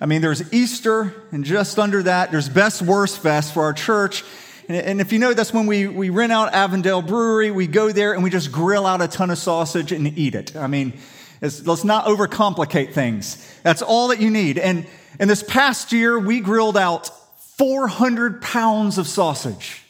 I 0.00 0.06
mean, 0.06 0.20
there's 0.20 0.52
Easter, 0.52 1.14
and 1.30 1.44
just 1.44 1.78
under 1.78 2.02
that, 2.02 2.32
there's 2.32 2.48
Best 2.48 2.82
Worst 2.82 3.20
Fest 3.20 3.54
for 3.54 3.62
our 3.62 3.72
church. 3.72 4.24
And 4.68 5.00
if 5.00 5.12
you 5.12 5.20
know, 5.20 5.32
that's 5.32 5.52
when 5.52 5.66
we, 5.66 5.86
we 5.86 6.10
rent 6.10 6.32
out 6.32 6.54
Avondale 6.54 7.02
Brewery, 7.02 7.52
we 7.52 7.68
go 7.68 7.92
there 7.92 8.14
and 8.14 8.22
we 8.22 8.30
just 8.30 8.50
grill 8.50 8.86
out 8.86 9.00
a 9.00 9.06
ton 9.06 9.30
of 9.30 9.38
sausage 9.38 9.92
and 9.92 10.18
eat 10.18 10.34
it. 10.34 10.56
I 10.56 10.66
mean, 10.66 10.98
let's 11.40 11.84
not 11.84 12.06
overcomplicate 12.06 12.92
things. 12.92 13.60
That's 13.62 13.82
all 13.82 14.08
that 14.08 14.20
you 14.20 14.30
need. 14.30 14.58
And, 14.58 14.86
and 15.20 15.30
this 15.30 15.42
past 15.42 15.92
year, 15.92 16.18
we 16.18 16.40
grilled 16.40 16.76
out 16.76 17.10
400 17.56 18.40
pounds 18.40 18.98
of 18.98 19.06
sausage. 19.06 19.82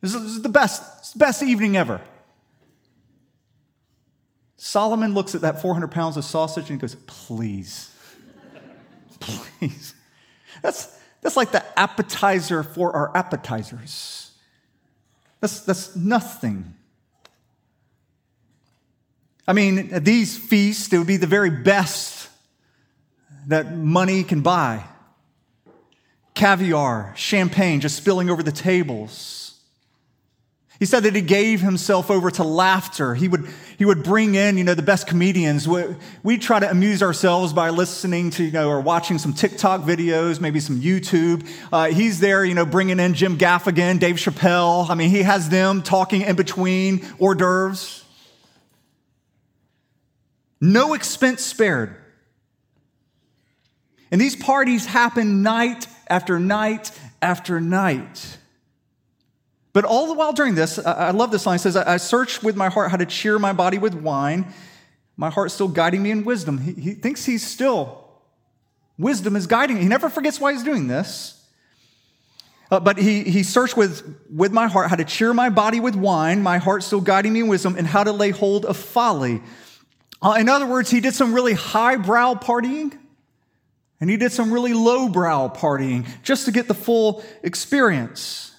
This 0.00 0.14
is 0.14 0.42
the 0.42 0.48
best, 0.48 1.18
best 1.18 1.42
evening 1.42 1.76
ever. 1.76 2.00
Solomon 4.56 5.14
looks 5.14 5.34
at 5.34 5.40
that 5.40 5.62
400 5.62 5.90
pounds 5.90 6.16
of 6.16 6.24
sausage 6.24 6.70
and 6.70 6.78
goes, 6.78 6.94
Please, 7.06 7.90
please. 9.18 9.94
That's, 10.62 10.94
that's 11.22 11.36
like 11.36 11.52
the 11.52 11.64
appetizer 11.78 12.62
for 12.62 12.94
our 12.94 13.16
appetizers. 13.16 14.32
That's, 15.40 15.60
that's 15.60 15.96
nothing. 15.96 16.74
I 19.48 19.54
mean, 19.54 19.92
at 19.92 20.04
these 20.04 20.36
feasts, 20.36 20.92
it 20.92 20.98
would 20.98 21.06
be 21.06 21.16
the 21.16 21.26
very 21.26 21.50
best 21.50 22.28
that 23.48 23.74
money 23.74 24.22
can 24.22 24.42
buy 24.42 24.84
caviar, 26.40 27.12
champagne 27.16 27.80
just 27.80 27.96
spilling 27.96 28.30
over 28.30 28.42
the 28.42 28.52
tables 28.52 29.40
he 30.80 30.86
said 30.86 31.02
that 31.02 31.14
he 31.14 31.20
gave 31.20 31.60
himself 31.60 32.10
over 32.10 32.30
to 32.30 32.42
laughter. 32.42 33.14
He 33.14 33.28
would, 33.28 33.46
he 33.76 33.84
would 33.84 34.02
bring 34.02 34.34
in, 34.34 34.56
you 34.56 34.64
know, 34.64 34.72
the 34.72 34.80
best 34.80 35.06
comedians. 35.06 35.68
We, 35.68 35.84
we 36.22 36.38
try 36.38 36.58
to 36.58 36.70
amuse 36.70 37.02
ourselves 37.02 37.52
by 37.52 37.68
listening 37.68 38.30
to, 38.30 38.44
you 38.44 38.50
know, 38.50 38.70
or 38.70 38.80
watching 38.80 39.18
some 39.18 39.34
TikTok 39.34 39.82
videos, 39.82 40.40
maybe 40.40 40.58
some 40.58 40.80
YouTube. 40.80 41.46
Uh, 41.70 41.88
he's 41.88 42.18
there, 42.18 42.46
you 42.46 42.54
know, 42.54 42.64
bringing 42.64 42.98
in 42.98 43.12
Jim 43.12 43.36
Gaffigan, 43.36 44.00
Dave 44.00 44.16
Chappelle. 44.16 44.88
I 44.88 44.94
mean, 44.94 45.10
he 45.10 45.20
has 45.20 45.50
them 45.50 45.82
talking 45.82 46.22
in 46.22 46.34
between 46.34 47.06
hors 47.18 47.34
d'oeuvres. 47.34 48.02
No 50.62 50.94
expense 50.94 51.44
spared. 51.44 51.94
And 54.10 54.18
these 54.18 54.34
parties 54.34 54.86
happen 54.86 55.42
night 55.42 55.86
after 56.10 56.38
night 56.38 56.90
after 57.22 57.60
night. 57.60 58.38
But 59.72 59.84
all 59.84 60.08
the 60.08 60.14
while 60.14 60.32
during 60.32 60.56
this, 60.56 60.78
I 60.78 61.12
love 61.12 61.30
this 61.30 61.46
line. 61.46 61.56
It 61.56 61.60
says, 61.60 61.76
I 61.76 61.96
search 61.98 62.42
with 62.42 62.56
my 62.56 62.68
heart 62.68 62.90
how 62.90 62.96
to 62.96 63.06
cheer 63.06 63.38
my 63.38 63.52
body 63.52 63.78
with 63.78 63.94
wine. 63.94 64.52
My 65.16 65.30
heart 65.30 65.52
still 65.52 65.68
guiding 65.68 66.02
me 66.02 66.10
in 66.10 66.24
wisdom. 66.24 66.58
He, 66.58 66.72
he 66.72 66.94
thinks 66.94 67.24
he's 67.24 67.46
still, 67.46 68.04
wisdom 68.98 69.36
is 69.36 69.46
guiding. 69.46 69.76
He 69.76 69.86
never 69.86 70.10
forgets 70.10 70.40
why 70.40 70.52
he's 70.52 70.64
doing 70.64 70.88
this. 70.88 71.36
Uh, 72.70 72.80
but 72.80 72.98
he, 72.98 73.22
he 73.24 73.42
searched 73.42 73.76
with, 73.76 74.02
with 74.32 74.52
my 74.52 74.66
heart 74.66 74.90
how 74.90 74.96
to 74.96 75.04
cheer 75.04 75.34
my 75.34 75.50
body 75.50 75.78
with 75.78 75.94
wine, 75.94 76.42
my 76.42 76.58
heart 76.58 76.82
still 76.82 77.00
guiding 77.00 77.32
me 77.32 77.40
in 77.40 77.48
wisdom, 77.48 77.76
and 77.76 77.86
how 77.86 78.02
to 78.02 78.12
lay 78.12 78.30
hold 78.30 78.64
of 78.64 78.76
folly. 78.76 79.42
Uh, 80.22 80.36
in 80.38 80.48
other 80.48 80.66
words, 80.66 80.90
he 80.90 81.00
did 81.00 81.14
some 81.14 81.32
really 81.32 81.54
highbrow 81.54 82.34
partying, 82.34 82.96
and 84.00 84.08
he 84.08 84.16
did 84.16 84.32
some 84.32 84.52
really 84.52 84.72
lowbrow 84.72 85.48
partying 85.54 86.06
just 86.22 86.46
to 86.46 86.52
get 86.52 86.68
the 86.68 86.74
full 86.74 87.22
experience. 87.42 88.54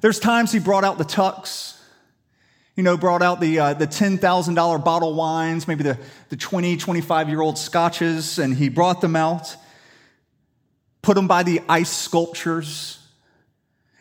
There's 0.00 0.20
times 0.20 0.52
he 0.52 0.60
brought 0.60 0.84
out 0.84 0.98
the 0.98 1.04
tux, 1.04 1.76
you 2.76 2.82
know, 2.82 2.96
brought 2.96 3.22
out 3.22 3.40
the, 3.40 3.58
uh, 3.58 3.74
the 3.74 3.86
$10,000 3.86 4.84
bottle 4.84 5.14
wines, 5.14 5.68
maybe 5.68 5.82
the, 5.82 5.98
the 6.28 6.36
20, 6.36 6.76
25 6.76 7.28
year 7.28 7.40
old 7.40 7.58
scotches, 7.58 8.38
and 8.38 8.54
he 8.54 8.68
brought 8.68 9.00
them 9.00 9.16
out, 9.16 9.56
put 11.02 11.14
them 11.14 11.26
by 11.26 11.42
the 11.42 11.60
ice 11.68 11.90
sculptures, 11.90 12.98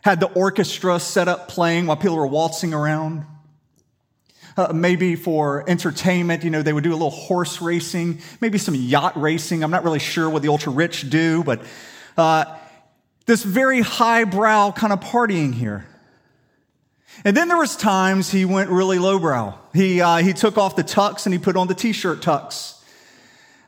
had 0.03 0.19
the 0.19 0.31
orchestra 0.33 0.99
set 0.99 1.27
up 1.27 1.47
playing 1.47 1.87
while 1.87 1.97
people 1.97 2.15
were 2.15 2.27
waltzing 2.27 2.73
around. 2.73 3.25
Uh, 4.57 4.73
maybe 4.73 5.15
for 5.15 5.63
entertainment, 5.69 6.43
you 6.43 6.49
know, 6.49 6.61
they 6.61 6.73
would 6.73 6.83
do 6.83 6.91
a 6.91 6.93
little 6.93 7.09
horse 7.09 7.61
racing, 7.61 8.19
maybe 8.41 8.57
some 8.57 8.75
yacht 8.75 9.15
racing. 9.15 9.63
I'm 9.63 9.71
not 9.71 9.83
really 9.83 9.99
sure 9.99 10.29
what 10.29 10.41
the 10.41 10.49
ultra 10.49 10.73
rich 10.73 11.09
do, 11.09 11.43
but 11.43 11.61
uh, 12.17 12.45
this 13.25 13.43
very 13.43 13.79
highbrow 13.79 14.73
kind 14.73 14.91
of 14.91 14.99
partying 14.99 15.53
here. 15.53 15.87
And 17.23 17.35
then 17.37 17.47
there 17.47 17.57
was 17.57 17.77
times 17.77 18.29
he 18.29 18.45
went 18.45 18.69
really 18.69 18.99
lowbrow. 18.99 19.57
He, 19.73 20.01
uh, 20.01 20.17
he 20.17 20.33
took 20.33 20.57
off 20.57 20.75
the 20.75 20.83
tux 20.83 21.25
and 21.25 21.33
he 21.33 21.39
put 21.39 21.55
on 21.55 21.67
the 21.67 21.75
t-shirt 21.75 22.21
tux. 22.21 22.81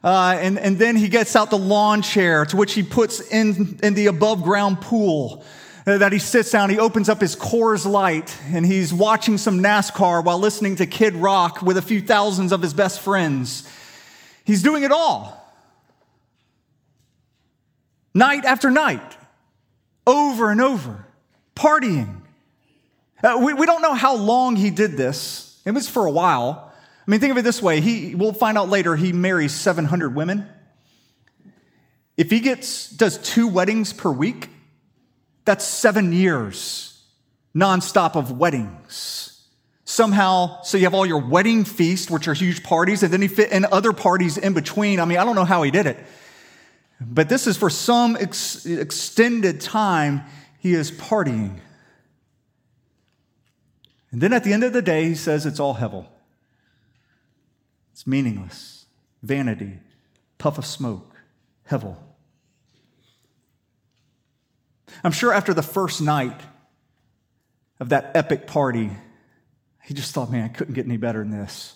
Uh, 0.03 0.37
and, 0.39 0.59
and 0.59 0.77
then 0.77 0.97
he 0.97 1.07
gets 1.07 1.35
out 1.35 1.49
the 1.49 1.57
lawn 1.57 2.01
chair 2.01 2.45
to 2.45 2.57
which 2.57 2.73
he 2.73 2.83
puts 2.83 3.21
in, 3.21 3.79
in 3.81 3.93
the 3.93 4.07
above 4.07 4.43
ground 4.43 4.81
pool 4.81 5.45
that 5.85 6.11
he 6.11 6.19
sits 6.19 6.51
down. 6.51 6.69
He 6.69 6.79
opens 6.79 7.09
up 7.09 7.19
his 7.19 7.35
Coors 7.35 7.85
Light 7.85 8.35
and 8.47 8.65
he's 8.65 8.93
watching 8.93 9.37
some 9.37 9.59
NASCAR 9.59 10.23
while 10.23 10.39
listening 10.39 10.77
to 10.77 10.85
Kid 10.85 11.15
Rock 11.15 11.61
with 11.61 11.77
a 11.77 11.81
few 11.81 12.01
thousands 12.01 12.51
of 12.51 12.61
his 12.61 12.73
best 12.73 13.01
friends. 13.01 13.67
He's 14.45 14.63
doing 14.63 14.83
it 14.83 14.91
all. 14.91 15.39
Night 18.13 18.45
after 18.45 18.69
night, 18.69 19.17
over 20.05 20.51
and 20.51 20.61
over, 20.61 21.05
partying. 21.55 22.21
Uh, 23.23 23.39
we, 23.41 23.53
we 23.53 23.65
don't 23.65 23.81
know 23.81 23.93
how 23.93 24.15
long 24.15 24.55
he 24.55 24.69
did 24.69 24.97
this. 24.97 25.61
It 25.65 25.71
was 25.71 25.89
for 25.89 26.05
a 26.05 26.11
while. 26.11 26.71
I 27.05 27.11
mean, 27.11 27.19
think 27.19 27.31
of 27.31 27.37
it 27.37 27.41
this 27.41 27.61
way. 27.61 27.81
He, 27.81 28.15
we'll 28.15 28.33
find 28.33 28.57
out 28.57 28.69
later 28.69 28.95
he 28.95 29.11
marries 29.11 29.53
700 29.53 30.13
women. 30.15 30.47
If 32.15 32.29
he 32.29 32.39
gets, 32.39 32.89
does 32.89 33.17
two 33.17 33.47
weddings 33.47 33.91
per 33.91 34.11
week, 34.11 34.49
that's 35.45 35.65
seven 35.65 36.13
years 36.13 36.93
nonstop 37.55 38.15
of 38.15 38.37
weddings. 38.37 39.29
Somehow, 39.85 40.61
so 40.63 40.77
you 40.77 40.85
have 40.85 40.93
all 40.93 41.05
your 41.05 41.21
wedding 41.21 41.65
feasts, 41.65 42.09
which 42.09 42.27
are 42.27 42.33
huge 42.33 42.63
parties, 42.63 43.03
and 43.03 43.11
then 43.11 43.21
he 43.21 43.27
fit 43.27 43.51
in 43.51 43.65
other 43.65 43.93
parties 43.93 44.37
in 44.37 44.53
between. 44.53 44.99
I 44.99 45.05
mean, 45.05 45.17
I 45.17 45.25
don't 45.25 45.35
know 45.35 45.45
how 45.45 45.61
he 45.63 45.71
did 45.71 45.85
it. 45.85 45.97
But 46.99 47.29
this 47.29 47.47
is 47.47 47.57
for 47.57 47.69
some 47.69 48.15
ex- 48.19 48.65
extended 48.65 49.61
time, 49.61 50.23
he 50.59 50.73
is 50.73 50.89
partying. 50.91 51.59
And 54.11 54.21
then 54.21 54.31
at 54.31 54.43
the 54.43 54.53
end 54.53 54.63
of 54.63 54.73
the 54.73 54.81
day, 54.81 55.09
he 55.09 55.15
says 55.15 55.45
it's 55.45 55.59
all 55.59 55.75
hevel. 55.75 56.07
It's 57.91 58.07
meaningless, 58.07 58.85
vanity, 59.21 59.79
puff 60.37 60.57
of 60.57 60.65
smoke, 60.65 61.13
hevel. 61.69 61.97
I'm 65.03 65.11
sure 65.11 65.33
after 65.33 65.53
the 65.53 65.61
first 65.61 66.01
night 66.01 66.39
of 67.79 67.89
that 67.89 68.11
epic 68.15 68.47
party, 68.47 68.91
he 69.83 69.93
just 69.93 70.13
thought, 70.13 70.31
man, 70.31 70.45
I 70.45 70.47
couldn't 70.47 70.73
get 70.73 70.85
any 70.85 70.97
better 70.97 71.19
than 71.19 71.31
this. 71.31 71.75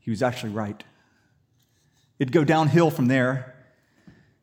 He 0.00 0.10
was 0.10 0.22
actually 0.22 0.52
right. 0.52 0.82
It'd 2.18 2.32
go 2.32 2.44
downhill 2.44 2.90
from 2.90 3.06
there. 3.06 3.54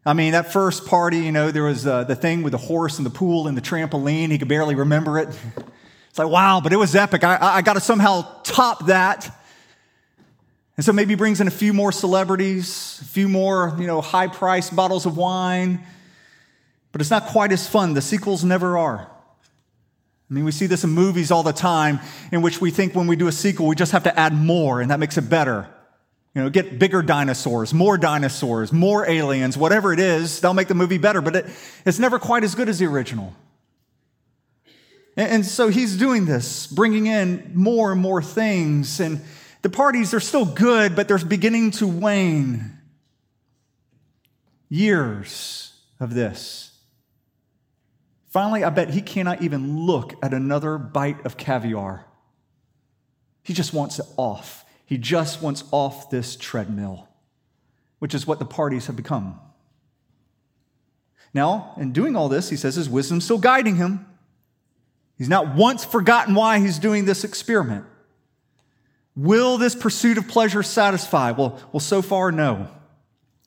I 0.05 0.13
mean, 0.13 0.31
that 0.31 0.53
first 0.53 0.85
party, 0.85 1.19
you 1.19 1.33
know, 1.33 1.51
there 1.51 1.63
was 1.63 1.85
uh, 1.85 2.05
the 2.05 2.15
thing 2.15 2.41
with 2.41 2.51
the 2.51 2.57
horse 2.57 2.97
and 2.97 3.05
the 3.05 3.11
pool 3.11 3.47
and 3.47 3.57
the 3.57 3.61
trampoline. 3.61 4.31
He 4.31 4.37
could 4.37 4.47
barely 4.47 4.73
remember 4.73 5.19
it. 5.19 5.27
It's 6.09 6.17
like, 6.17 6.29
wow, 6.29 6.61
but 6.61 6.71
it 6.71 6.77
was 6.77 6.95
epic. 6.95 7.25
I, 7.25 7.37
I 7.41 7.61
got 7.61 7.73
to 7.73 7.81
somehow 7.81 8.41
top 8.43 8.85
that. 8.85 9.29
And 10.77 10.85
so 10.85 10.93
maybe 10.93 11.15
brings 11.15 11.41
in 11.41 11.47
a 11.47 11.51
few 11.51 11.73
more 11.73 11.91
celebrities, 11.91 12.99
a 13.01 13.05
few 13.05 13.27
more, 13.27 13.75
you 13.77 13.85
know, 13.85 13.99
high 13.99 14.27
priced 14.27 14.73
bottles 14.73 15.05
of 15.05 15.17
wine. 15.17 15.83
But 16.97 17.01
it's 17.01 17.11
not 17.11 17.27
quite 17.27 17.51
as 17.51 17.69
fun. 17.69 17.93
The 17.93 18.01
sequels 18.01 18.43
never 18.43 18.75
are. 18.75 19.01
I 19.01 20.33
mean, 20.33 20.45
we 20.45 20.51
see 20.51 20.65
this 20.65 20.83
in 20.83 20.89
movies 20.89 21.29
all 21.29 21.43
the 21.43 21.53
time 21.53 21.99
in 22.31 22.41
which 22.41 22.59
we 22.59 22.71
think 22.71 22.95
when 22.95 23.05
we 23.05 23.15
do 23.15 23.27
a 23.27 23.31
sequel, 23.31 23.67
we 23.67 23.75
just 23.75 23.91
have 23.91 24.05
to 24.05 24.19
add 24.19 24.33
more 24.33 24.81
and 24.81 24.89
that 24.89 24.99
makes 24.99 25.15
it 25.15 25.29
better. 25.29 25.67
You 26.33 26.41
know, 26.41 26.49
get 26.49 26.79
bigger 26.79 27.03
dinosaurs, 27.03 27.71
more 27.71 27.99
dinosaurs, 27.99 28.73
more 28.73 29.07
aliens, 29.07 29.55
whatever 29.55 29.93
it 29.93 29.99
is, 29.99 30.41
they'll 30.41 30.55
make 30.55 30.69
the 30.69 30.73
movie 30.73 30.97
better, 30.97 31.21
but 31.21 31.35
it, 31.35 31.45
it's 31.85 31.99
never 31.99 32.17
quite 32.17 32.43
as 32.43 32.55
good 32.55 32.67
as 32.67 32.79
the 32.79 32.87
original. 32.87 33.31
And, 35.15 35.29
and 35.29 35.45
so 35.45 35.67
he's 35.67 35.97
doing 35.97 36.25
this, 36.25 36.65
bringing 36.65 37.05
in 37.05 37.51
more 37.53 37.91
and 37.91 38.01
more 38.01 38.23
things. 38.23 38.99
And 38.99 39.21
the 39.61 39.69
parties 39.69 40.15
are 40.15 40.19
still 40.19 40.45
good, 40.45 40.95
but 40.95 41.07
they're 41.07 41.19
beginning 41.19 41.69
to 41.73 41.85
wane. 41.85 42.75
Years 44.67 45.73
of 45.99 46.13
this. 46.13 46.66
Finally, 48.37 48.63
I 48.63 48.69
bet 48.69 48.91
he 48.91 49.01
cannot 49.01 49.41
even 49.41 49.87
look 49.87 50.13
at 50.21 50.31
another 50.31 50.77
bite 50.77 51.25
of 51.25 51.37
caviar. 51.37 52.05
He 53.41 53.51
just 53.51 53.73
wants 53.73 53.97
it 53.97 54.05
off. 54.15 54.63
He 54.85 54.99
just 54.99 55.41
wants 55.41 55.63
off 55.71 56.11
this 56.11 56.35
treadmill, 56.35 57.07
which 57.97 58.13
is 58.13 58.27
what 58.27 58.37
the 58.37 58.45
parties 58.45 58.85
have 58.85 58.95
become. 58.95 59.39
Now, 61.33 61.73
in 61.77 61.93
doing 61.93 62.15
all 62.15 62.29
this, 62.29 62.51
he 62.51 62.57
says 62.57 62.75
his 62.75 62.87
wisdom's 62.87 63.23
still 63.23 63.39
guiding 63.39 63.77
him. 63.77 64.05
He's 65.17 65.29
not 65.29 65.55
once 65.55 65.83
forgotten 65.83 66.35
why 66.35 66.59
he's 66.59 66.77
doing 66.77 67.05
this 67.05 67.23
experiment. 67.23 67.85
Will 69.15 69.57
this 69.57 69.73
pursuit 69.73 70.19
of 70.19 70.27
pleasure 70.27 70.61
satisfy? 70.61 71.31
Well, 71.31 71.59
well, 71.71 71.79
so 71.79 72.03
far, 72.03 72.31
no. 72.31 72.67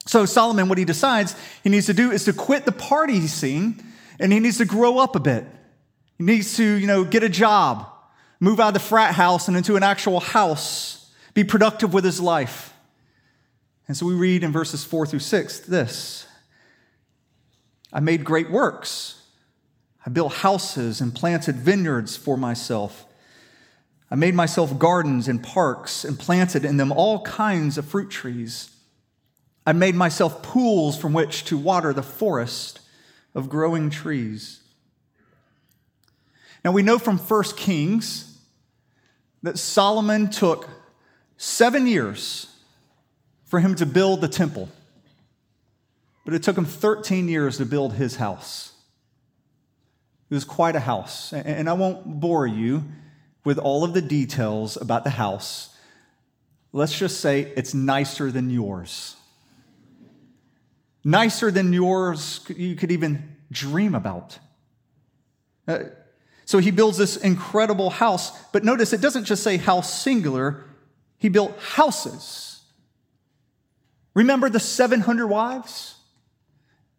So 0.09 0.26
Solomon, 0.26 0.68
what 0.68 0.78
he 0.78 0.85
decides 0.85 1.37
he 1.62 1.70
needs 1.70 1.87
to 1.87 1.94
do 1.94 2.11
is 2.11 2.25
to 2.25 2.32
quit 2.32 2.64
the 2.64 2.73
party 2.73 3.28
scene 3.28 3.85
and 4.21 4.33
he 4.33 4.39
needs 4.39 4.59
to 4.59 4.67
grow 4.67 4.99
up 4.99 5.17
a 5.17 5.21
bit. 5.21 5.45
He 6.19 6.25
needs 6.25 6.57
to, 6.59 6.65
you 6.65 6.87
know, 6.87 7.03
get 7.03 7.23
a 7.23 7.29
job, 7.29 7.91
move 8.39 8.61
out 8.61 8.69
of 8.69 8.75
the 8.75 8.81
frat 8.81 9.15
house 9.15 9.49
and 9.49 9.57
into 9.57 9.77
an 9.77 9.83
actual 9.83 10.21
house, 10.21 11.11
be 11.35 11.43
productive 11.43 11.95
with 11.95 12.05
his 12.05 12.21
life. 12.21 12.75
And 13.89 13.97
so 13.97 14.07
we 14.07 14.15
read 14.15 14.45
in 14.45 14.53
verses 14.53 14.85
four 14.85 15.07
through 15.07 15.21
six 15.21 15.59
this 15.59 16.27
I 17.93 18.00
made 18.00 18.23
great 18.23 18.50
works. 18.50 19.17
I 20.07 20.11
built 20.11 20.33
houses 20.33 21.00
and 21.00 21.15
planted 21.15 21.57
vineyards 21.57 22.17
for 22.17 22.37
myself. 22.37 23.07
I 24.11 24.15
made 24.17 24.35
myself 24.35 24.79
gardens 24.79 25.29
and 25.29 25.43
parks 25.43 26.05
and 26.05 26.19
planted 26.19 26.65
in 26.65 26.77
them 26.77 26.93
all 26.93 27.23
kinds 27.23 27.79
of 27.79 27.85
fruit 27.85 28.11
trees. 28.11 28.71
I 29.67 29.73
made 29.73 29.95
myself 29.95 30.43
pools 30.43 30.99
from 30.99 31.12
which 31.12 31.45
to 31.47 31.57
water 31.57 31.93
the 31.93 32.03
forest 32.03 32.79
of 33.34 33.49
growing 33.49 33.90
trees. 33.90 34.60
Now 36.64 36.72
we 36.72 36.82
know 36.82 36.99
from 36.99 37.18
1 37.18 37.44
Kings 37.56 38.38
that 39.42 39.58
Solomon 39.58 40.30
took 40.30 40.68
seven 41.37 41.87
years 41.87 42.54
for 43.46 43.60
him 43.60 43.75
to 43.76 43.87
build 43.87 44.20
the 44.20 44.28
temple, 44.28 44.68
but 46.25 46.34
it 46.34 46.42
took 46.42 46.56
him 46.56 46.66
13 46.66 47.28
years 47.28 47.56
to 47.56 47.66
build 47.66 47.94
his 47.94 48.16
house. 48.16 48.72
It 50.28 50.34
was 50.34 50.44
quite 50.44 50.76
a 50.76 50.80
house, 50.80 51.32
and 51.32 51.68
I 51.68 51.72
won't 51.72 52.20
bore 52.20 52.46
you 52.46 52.84
with 53.44 53.58
all 53.58 53.84
of 53.84 53.94
the 53.94 54.02
details 54.02 54.76
about 54.76 55.04
the 55.04 55.10
house, 55.10 55.75
let's 56.72 56.96
just 56.96 57.20
say 57.20 57.52
it's 57.56 57.75
nicer 57.75 58.30
than 58.30 58.50
yours. 58.50 59.16
Nicer 61.02 61.50
than 61.50 61.73
yours 61.73 62.45
you 62.49 62.76
could 62.76 62.92
even 62.92 63.37
dream 63.50 63.95
about. 63.95 64.38
Uh, 65.66 65.85
so 66.45 66.59
he 66.59 66.71
builds 66.71 66.99
this 66.99 67.16
incredible 67.16 67.90
house, 67.90 68.37
but 68.52 68.64
notice 68.64 68.92
it 68.92 69.00
doesn't 69.00 69.25
just 69.25 69.42
say 69.42 69.57
house 69.57 70.02
singular, 70.02 70.64
he 71.16 71.28
built 71.28 71.57
houses. 71.59 72.61
Remember 74.14 74.49
the 74.49 74.61
700 74.61 75.26
wives? 75.26 75.95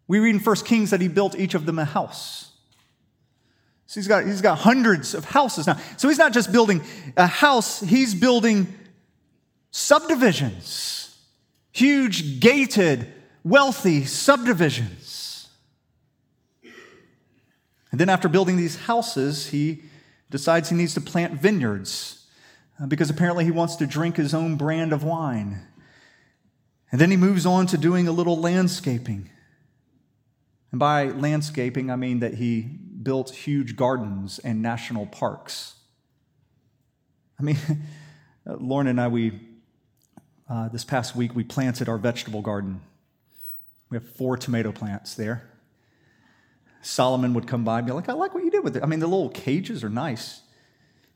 We 0.07 0.19
read 0.19 0.35
in 0.35 0.41
1 0.41 0.55
Kings 0.57 0.91
that 0.91 1.01
he 1.01 1.07
built 1.07 1.37
each 1.37 1.53
of 1.53 1.65
them 1.65 1.79
a 1.79 1.85
house. 1.85 2.51
So 3.87 3.99
he's 3.99 4.07
got, 4.07 4.25
he's 4.25 4.41
got 4.41 4.59
hundreds 4.59 5.13
of 5.13 5.25
houses 5.25 5.67
now. 5.67 5.77
So 5.97 6.07
he's 6.07 6.17
not 6.17 6.31
just 6.31 6.51
building 6.51 6.81
a 7.17 7.27
house, 7.27 7.81
he's 7.81 8.15
building 8.15 8.73
subdivisions, 9.71 11.17
huge, 11.71 12.39
gated, 12.39 13.11
wealthy 13.43 14.05
subdivisions. 14.05 15.49
And 17.91 17.99
then 17.99 18.09
after 18.09 18.29
building 18.29 18.57
these 18.57 18.77
houses, 18.77 19.47
he 19.47 19.83
decides 20.29 20.69
he 20.69 20.75
needs 20.75 20.93
to 20.93 21.01
plant 21.01 21.33
vineyards 21.33 22.25
uh, 22.81 22.85
because 22.87 23.09
apparently 23.09 23.43
he 23.43 23.51
wants 23.51 23.75
to 23.77 23.85
drink 23.85 24.15
his 24.15 24.33
own 24.33 24.55
brand 24.55 24.93
of 24.93 25.03
wine. 25.03 25.61
And 26.91 26.99
then 26.99 27.11
he 27.11 27.17
moves 27.17 27.45
on 27.45 27.67
to 27.67 27.77
doing 27.77 28.07
a 28.07 28.11
little 28.11 28.37
landscaping. 28.39 29.29
And 30.71 30.79
by 30.79 31.05
landscaping, 31.05 31.91
I 31.91 31.95
mean 31.97 32.19
that 32.19 32.35
he 32.35 32.61
built 32.61 33.31
huge 33.31 33.75
gardens 33.75 34.39
and 34.39 34.61
national 34.61 35.05
parks. 35.05 35.75
I 37.39 37.43
mean, 37.43 37.57
Lauren 38.45 38.87
and 38.87 39.01
I, 39.01 39.09
we, 39.09 39.39
uh, 40.49 40.69
this 40.69 40.85
past 40.85 41.15
week, 41.15 41.35
we 41.35 41.43
planted 41.43 41.89
our 41.89 41.97
vegetable 41.97 42.41
garden. 42.41 42.81
We 43.91 43.97
have 43.97 44.09
four 44.15 44.37
tomato 44.37 44.71
plants 44.71 45.13
there. 45.15 45.47
Solomon 46.81 47.33
would 47.35 47.45
come 47.45 47.63
by 47.63 47.79
and 47.79 47.85
be 47.85 47.93
like, 47.93 48.09
I 48.09 48.13
like 48.13 48.33
what 48.33 48.43
you 48.43 48.49
did 48.49 48.63
with 48.63 48.75
it. 48.77 48.81
I 48.81 48.87
mean, 48.87 48.99
the 48.99 49.07
little 49.07 49.29
cages 49.29 49.83
are 49.83 49.89
nice. 49.89 50.41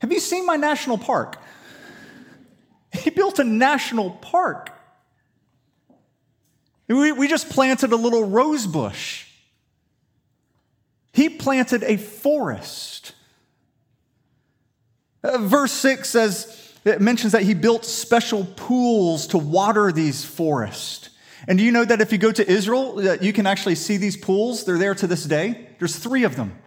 Have 0.00 0.12
you 0.12 0.20
seen 0.20 0.46
my 0.46 0.56
national 0.56 0.98
park? 0.98 1.38
He 2.92 3.10
built 3.10 3.38
a 3.38 3.44
national 3.44 4.12
park. 4.12 4.70
We, 6.88 7.12
we 7.12 7.28
just 7.28 7.50
planted 7.50 7.92
a 7.92 7.96
little 7.96 8.24
rose 8.24 8.66
bush. 8.66 9.26
He 11.12 11.28
planted 11.28 11.82
a 11.82 11.98
forest. 11.98 13.12
Uh, 15.22 15.38
verse 15.38 15.72
6 15.72 16.08
says, 16.08 16.72
it 16.86 17.00
mentions 17.02 17.32
that 17.32 17.42
he 17.42 17.52
built 17.52 17.84
special 17.84 18.46
pools 18.56 19.26
to 19.28 19.38
water 19.38 19.92
these 19.92 20.24
forests. 20.24 21.10
And 21.48 21.58
do 21.58 21.64
you 21.64 21.70
know 21.70 21.84
that 21.84 22.00
if 22.00 22.10
you 22.12 22.18
go 22.18 22.32
to 22.32 22.44
Israel, 22.48 22.96
that 22.96 23.22
you 23.22 23.32
can 23.32 23.46
actually 23.46 23.76
see 23.76 23.98
these 23.98 24.16
pools? 24.16 24.64
They're 24.64 24.78
there 24.78 24.96
to 24.96 25.06
this 25.06 25.22
day. 25.24 25.68
There's 25.78 25.96
three 25.96 26.24
of 26.24 26.34
them. 26.36 26.58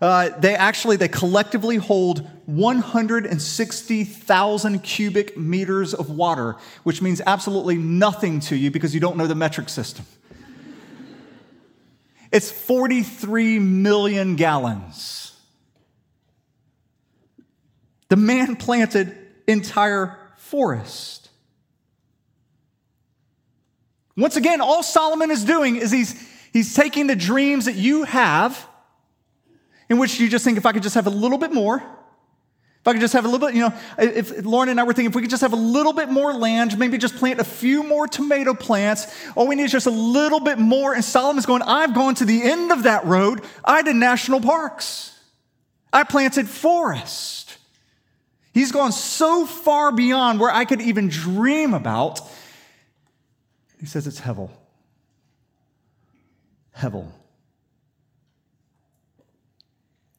Uh, 0.00 0.30
they 0.40 0.56
actually 0.56 0.96
they 0.96 1.06
collectively 1.06 1.76
hold 1.76 2.28
160,000 2.46 4.80
cubic 4.80 5.36
meters 5.36 5.94
of 5.94 6.10
water, 6.10 6.56
which 6.82 7.00
means 7.00 7.22
absolutely 7.24 7.76
nothing 7.76 8.40
to 8.40 8.56
you 8.56 8.72
because 8.72 8.94
you 8.94 9.00
don't 9.00 9.16
know 9.16 9.28
the 9.28 9.36
metric 9.36 9.68
system. 9.68 10.04
It's 12.32 12.50
43 12.50 13.58
million 13.58 14.36
gallons. 14.36 15.38
The 18.08 18.16
man 18.16 18.56
planted 18.56 19.14
entire 19.46 20.16
forest. 20.38 21.21
Once 24.16 24.36
again, 24.36 24.60
all 24.60 24.82
Solomon 24.82 25.30
is 25.30 25.44
doing 25.44 25.76
is 25.76 25.90
he's, 25.90 26.14
he's 26.52 26.74
taking 26.74 27.06
the 27.06 27.16
dreams 27.16 27.64
that 27.64 27.76
you 27.76 28.04
have, 28.04 28.66
in 29.88 29.98
which 29.98 30.20
you 30.20 30.28
just 30.28 30.44
think, 30.44 30.58
if 30.58 30.66
I 30.66 30.72
could 30.72 30.82
just 30.82 30.94
have 30.94 31.06
a 31.06 31.10
little 31.10 31.38
bit 31.38 31.52
more, 31.52 31.76
if 32.82 32.88
I 32.88 32.92
could 32.92 33.00
just 33.00 33.12
have 33.12 33.24
a 33.24 33.28
little 33.28 33.46
bit, 33.46 33.54
you 33.54 33.60
know, 33.60 33.72
if 33.96 34.44
Lauren 34.44 34.68
and 34.68 34.80
I 34.80 34.82
were 34.82 34.92
thinking, 34.92 35.10
if 35.10 35.14
we 35.14 35.22
could 35.22 35.30
just 35.30 35.42
have 35.42 35.52
a 35.52 35.56
little 35.56 35.92
bit 35.92 36.08
more 36.08 36.34
land, 36.34 36.76
maybe 36.78 36.98
just 36.98 37.14
plant 37.14 37.38
a 37.38 37.44
few 37.44 37.84
more 37.84 38.08
tomato 38.08 38.54
plants, 38.54 39.06
all 39.36 39.46
we 39.46 39.54
need 39.54 39.64
is 39.64 39.70
just 39.72 39.86
a 39.86 39.90
little 39.90 40.40
bit 40.40 40.58
more. 40.58 40.92
And 40.92 41.04
Solomon's 41.04 41.46
going, 41.46 41.62
I've 41.62 41.94
gone 41.94 42.16
to 42.16 42.24
the 42.24 42.42
end 42.42 42.72
of 42.72 42.82
that 42.82 43.04
road. 43.04 43.42
I 43.64 43.82
did 43.82 43.94
national 43.94 44.40
parks. 44.40 45.16
I 45.92 46.02
planted 46.02 46.48
forest. 46.48 47.56
He's 48.52 48.72
gone 48.72 48.90
so 48.90 49.46
far 49.46 49.92
beyond 49.92 50.40
where 50.40 50.50
I 50.50 50.64
could 50.64 50.80
even 50.80 51.08
dream 51.08 51.74
about. 51.74 52.20
He 53.82 53.88
says 53.88 54.06
it's 54.06 54.20
Hevel. 54.20 54.48
Hevel. 56.78 57.10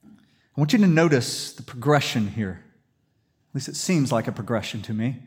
I 0.06 0.10
want 0.58 0.74
you 0.74 0.80
to 0.80 0.88
notice 0.88 1.54
the 1.54 1.64
progression 1.64 2.28
here. 2.28 2.62
At 3.52 3.56
least 3.56 3.70
it 3.70 3.78
seems 3.78 4.12
like 4.12 4.28
a 4.28 4.34
progression 4.34 4.82
to 4.82 4.94
me. 4.94 5.24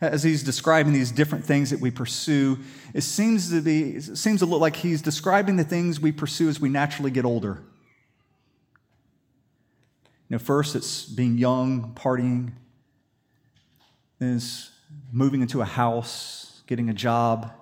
As 0.00 0.24
he's 0.24 0.42
describing 0.42 0.92
these 0.92 1.12
different 1.12 1.44
things 1.44 1.70
that 1.70 1.78
we 1.78 1.92
pursue, 1.92 2.58
it 2.92 3.02
seems 3.02 3.50
to 3.50 3.60
be 3.60 3.90
it 3.90 4.16
seems 4.18 4.40
to 4.40 4.46
look 4.46 4.60
like 4.60 4.74
he's 4.74 5.00
describing 5.00 5.54
the 5.54 5.64
things 5.64 6.00
we 6.00 6.10
pursue 6.10 6.48
as 6.48 6.58
we 6.58 6.68
naturally 6.68 7.12
get 7.12 7.24
older. 7.24 7.62
You 10.28 10.34
know, 10.34 10.38
first 10.40 10.74
it's 10.74 11.04
being 11.04 11.38
young, 11.38 11.92
partying, 11.94 12.50
then 14.18 14.38
it's 14.38 14.71
moving 15.10 15.42
into 15.42 15.60
a 15.60 15.66
house, 15.66 16.62
getting 16.66 16.88
a 16.88 16.94
job, 16.94 17.52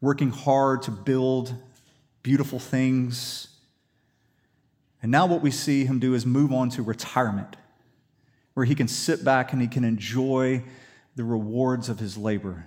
working 0.00 0.30
hard 0.30 0.82
to 0.82 0.90
build 0.90 1.54
beautiful 2.22 2.58
things 2.58 3.48
and 5.06 5.12
now 5.12 5.26
what 5.26 5.40
we 5.40 5.52
see 5.52 5.84
him 5.84 6.00
do 6.00 6.14
is 6.14 6.26
move 6.26 6.52
on 6.52 6.68
to 6.70 6.82
retirement. 6.82 7.56
where 8.54 8.64
he 8.64 8.74
can 8.74 8.88
sit 8.88 9.22
back 9.22 9.52
and 9.52 9.60
he 9.60 9.68
can 9.68 9.84
enjoy 9.84 10.64
the 11.14 11.22
rewards 11.22 11.90
of 11.90 12.00
his 12.00 12.16
labor. 12.16 12.66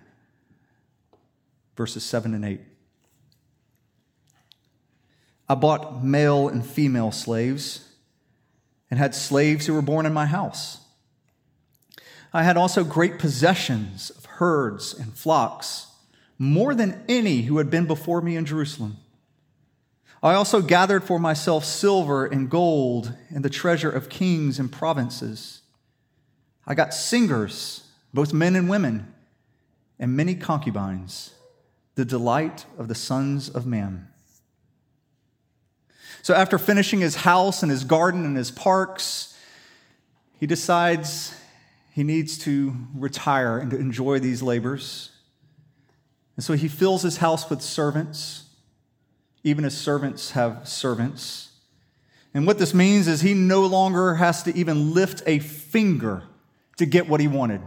Verses 1.75 2.03
7 2.03 2.35
and 2.35 2.45
8. 2.45 2.61
I 5.49 5.55
bought 5.55 6.03
male 6.03 6.47
and 6.47 6.63
female 6.63 7.11
slaves 7.11 7.89
and 8.91 8.99
had 8.99 9.15
slaves 9.15 9.65
who 9.65 9.73
were 9.73 9.81
born 9.81 10.05
in 10.05 10.13
my 10.13 10.27
house. 10.27 10.78
I 12.33 12.43
had 12.43 12.57
also 12.57 12.83
great 12.83 13.17
possessions 13.19 14.11
of 14.11 14.25
herds 14.25 14.93
and 14.93 15.13
flocks, 15.13 15.87
more 16.37 16.75
than 16.75 17.03
any 17.09 17.43
who 17.43 17.57
had 17.57 17.69
been 17.69 17.85
before 17.85 18.21
me 18.21 18.35
in 18.35 18.45
Jerusalem. 18.45 18.97
I 20.21 20.33
also 20.33 20.61
gathered 20.61 21.03
for 21.03 21.17
myself 21.17 21.63
silver 21.63 22.25
and 22.25 22.49
gold 22.49 23.13
and 23.29 23.43
the 23.43 23.49
treasure 23.49 23.89
of 23.89 24.09
kings 24.09 24.59
and 24.59 24.71
provinces. 24.71 25.61
I 26.67 26.75
got 26.75 26.93
singers, 26.93 27.87
both 28.13 28.33
men 28.33 28.55
and 28.55 28.69
women, 28.69 29.13
and 29.97 30.15
many 30.15 30.35
concubines, 30.35 31.33
the 31.95 32.05
delight 32.05 32.65
of 32.77 32.87
the 32.87 32.95
sons 32.95 33.49
of 33.49 33.65
man. 33.65 34.07
So, 36.21 36.33
after 36.33 36.57
finishing 36.57 36.99
his 36.99 37.15
house 37.17 37.63
and 37.63 37.71
his 37.71 37.85
garden 37.85 38.25
and 38.25 38.35
his 38.35 38.51
parks, 38.51 39.37
he 40.37 40.45
decides 40.45 41.33
he 41.99 42.03
needs 42.05 42.37
to 42.37 42.73
retire 42.95 43.57
and 43.57 43.71
to 43.71 43.77
enjoy 43.77 44.19
these 44.19 44.41
labors. 44.41 45.09
And 46.37 46.43
so 46.45 46.53
he 46.53 46.69
fills 46.69 47.01
his 47.01 47.17
house 47.17 47.49
with 47.49 47.61
servants, 47.61 48.45
even 49.43 49.65
as 49.65 49.75
servants 49.75 50.31
have 50.31 50.65
servants. 50.65 51.51
And 52.33 52.47
what 52.47 52.57
this 52.57 52.73
means 52.73 53.09
is 53.09 53.19
he 53.19 53.33
no 53.33 53.65
longer 53.65 54.15
has 54.15 54.43
to 54.43 54.57
even 54.57 54.93
lift 54.93 55.23
a 55.25 55.39
finger 55.39 56.23
to 56.77 56.85
get 56.85 57.09
what 57.09 57.19
he 57.19 57.27
wanted. 57.27 57.59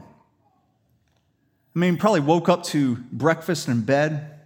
I 1.76 1.78
mean, 1.78 1.98
probably 1.98 2.20
woke 2.20 2.48
up 2.48 2.62
to 2.68 2.96
breakfast 3.12 3.68
in 3.68 3.82
bed 3.82 4.40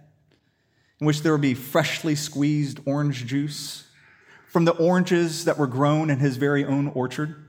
in 0.99 1.07
which 1.07 1.21
there 1.21 1.31
would 1.31 1.39
be 1.39 1.53
freshly 1.53 2.15
squeezed 2.15 2.81
orange 2.85 3.25
juice 3.25 3.87
from 4.47 4.65
the 4.65 4.73
oranges 4.73 5.45
that 5.45 5.57
were 5.57 5.65
grown 5.65 6.09
in 6.09 6.19
his 6.19 6.35
very 6.35 6.65
own 6.65 6.89
orchard. 6.89 7.46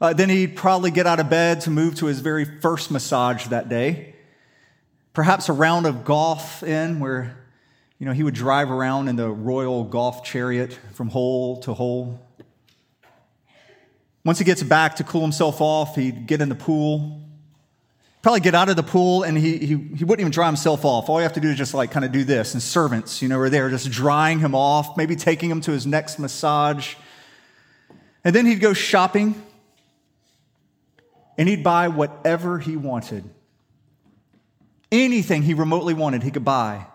Uh, 0.00 0.14
then 0.14 0.30
he'd 0.30 0.56
probably 0.56 0.90
get 0.90 1.06
out 1.06 1.20
of 1.20 1.28
bed 1.28 1.60
to 1.60 1.70
move 1.70 1.94
to 1.96 2.06
his 2.06 2.20
very 2.20 2.44
first 2.44 2.90
massage 2.90 3.46
that 3.48 3.68
day. 3.68 4.14
Perhaps 5.12 5.48
a 5.48 5.52
round 5.52 5.86
of 5.86 6.04
golf 6.04 6.62
in 6.62 7.00
where, 7.00 7.36
you 7.98 8.06
know, 8.06 8.12
he 8.12 8.22
would 8.22 8.34
drive 8.34 8.70
around 8.70 9.08
in 9.08 9.16
the 9.16 9.28
royal 9.28 9.84
golf 9.84 10.24
chariot 10.24 10.78
from 10.94 11.08
hole 11.08 11.60
to 11.60 11.74
hole. 11.74 12.18
Once 14.24 14.38
he 14.38 14.44
gets 14.44 14.62
back 14.62 14.96
to 14.96 15.04
cool 15.04 15.20
himself 15.20 15.60
off, 15.60 15.96
he'd 15.96 16.26
get 16.26 16.40
in 16.40 16.48
the 16.48 16.54
pool. 16.54 17.20
Probably 18.22 18.40
get 18.40 18.54
out 18.54 18.68
of 18.68 18.76
the 18.76 18.82
pool 18.82 19.22
and 19.22 19.36
he, 19.36 19.58
he, 19.58 19.66
he 19.66 20.04
wouldn't 20.04 20.20
even 20.20 20.30
dry 20.30 20.46
himself 20.46 20.84
off. 20.84 21.08
All 21.08 21.18
you 21.18 21.24
have 21.24 21.32
to 21.34 21.40
do 21.40 21.48
is 21.48 21.56
just 21.56 21.74
like 21.74 21.90
kind 21.90 22.04
of 22.04 22.12
do 22.12 22.24
this. 22.24 22.54
And 22.54 22.62
servants, 22.62 23.20
you 23.20 23.28
know, 23.28 23.38
are 23.38 23.50
there 23.50 23.68
just 23.68 23.90
drying 23.90 24.38
him 24.38 24.54
off, 24.54 24.96
maybe 24.96 25.16
taking 25.16 25.50
him 25.50 25.60
to 25.62 25.72
his 25.72 25.86
next 25.86 26.18
massage. 26.18 26.94
And 28.24 28.34
then 28.34 28.46
he'd 28.46 28.60
go 28.60 28.72
shopping 28.72 29.42
and 31.40 31.48
he'd 31.48 31.64
buy 31.64 31.88
whatever 31.88 32.58
he 32.58 32.76
wanted. 32.76 33.24
Anything 34.92 35.42
he 35.42 35.54
remotely 35.54 35.94
wanted, 35.94 36.22
he 36.22 36.30
could 36.30 36.44
buy. 36.44 36.86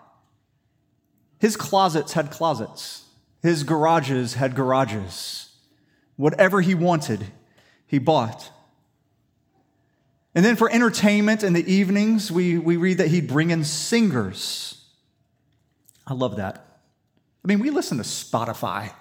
His 1.40 1.56
closets 1.56 2.12
had 2.12 2.30
closets, 2.30 3.06
his 3.42 3.64
garages 3.64 4.34
had 4.34 4.54
garages. 4.54 5.50
Whatever 6.14 6.60
he 6.60 6.76
wanted, 6.76 7.26
he 7.88 7.98
bought. 7.98 8.52
And 10.32 10.44
then 10.44 10.54
for 10.54 10.70
entertainment 10.70 11.42
in 11.42 11.52
the 11.52 11.68
evenings, 11.68 12.30
we, 12.30 12.56
we 12.56 12.76
read 12.76 12.98
that 12.98 13.08
he'd 13.08 13.26
bring 13.26 13.50
in 13.50 13.64
singers. 13.64 14.80
I 16.06 16.14
love 16.14 16.36
that. 16.36 16.64
I 17.44 17.48
mean, 17.48 17.58
we 17.58 17.70
listen 17.70 17.98
to 17.98 18.04
Spotify. 18.04 18.92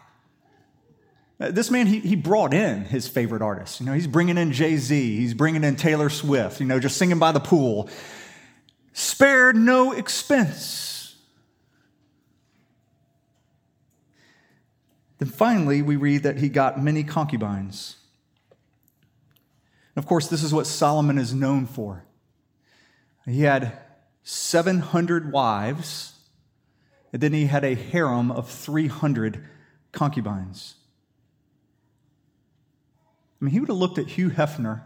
Uh, 1.39 1.51
this 1.51 1.69
man, 1.69 1.85
he, 1.85 1.99
he 1.99 2.15
brought 2.15 2.53
in 2.53 2.85
his 2.85 3.07
favorite 3.07 3.41
artists. 3.41 3.79
You 3.79 3.85
know, 3.85 3.93
he's 3.93 4.07
bringing 4.07 4.37
in 4.37 4.53
Jay 4.53 4.77
Z, 4.77 5.17
he's 5.17 5.33
bringing 5.33 5.63
in 5.63 5.75
Taylor 5.75 6.09
Swift, 6.09 6.59
you 6.59 6.65
know, 6.65 6.79
just 6.79 6.97
singing 6.97 7.19
by 7.19 7.31
the 7.31 7.39
pool. 7.39 7.89
Spared 8.93 9.57
no 9.57 9.91
expense. 9.91 11.17
Then 15.17 15.29
finally, 15.29 15.81
we 15.81 15.97
read 15.97 16.23
that 16.23 16.37
he 16.37 16.49
got 16.49 16.81
many 16.81 17.03
concubines. 17.03 17.97
And 19.95 20.03
Of 20.03 20.07
course, 20.07 20.27
this 20.27 20.43
is 20.43 20.53
what 20.53 20.67
Solomon 20.67 21.17
is 21.17 21.33
known 21.33 21.65
for. 21.65 22.05
He 23.25 23.41
had 23.41 23.77
700 24.23 25.31
wives, 25.31 26.13
and 27.11 27.21
then 27.21 27.33
he 27.33 27.47
had 27.47 27.63
a 27.63 27.75
harem 27.75 28.31
of 28.31 28.49
300 28.49 29.43
concubines. 29.91 30.75
I 33.41 33.45
mean, 33.45 33.51
he 33.51 33.59
would 33.59 33.69
have 33.69 33.77
looked 33.77 33.97
at 33.97 34.07
Hugh 34.07 34.29
Hefner 34.29 34.83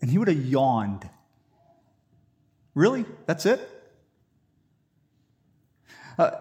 and 0.00 0.10
he 0.10 0.18
would 0.18 0.28
have 0.28 0.44
yawned. 0.44 1.08
Really? 2.74 3.06
That's 3.24 3.46
it? 3.46 3.58
Uh, 6.18 6.32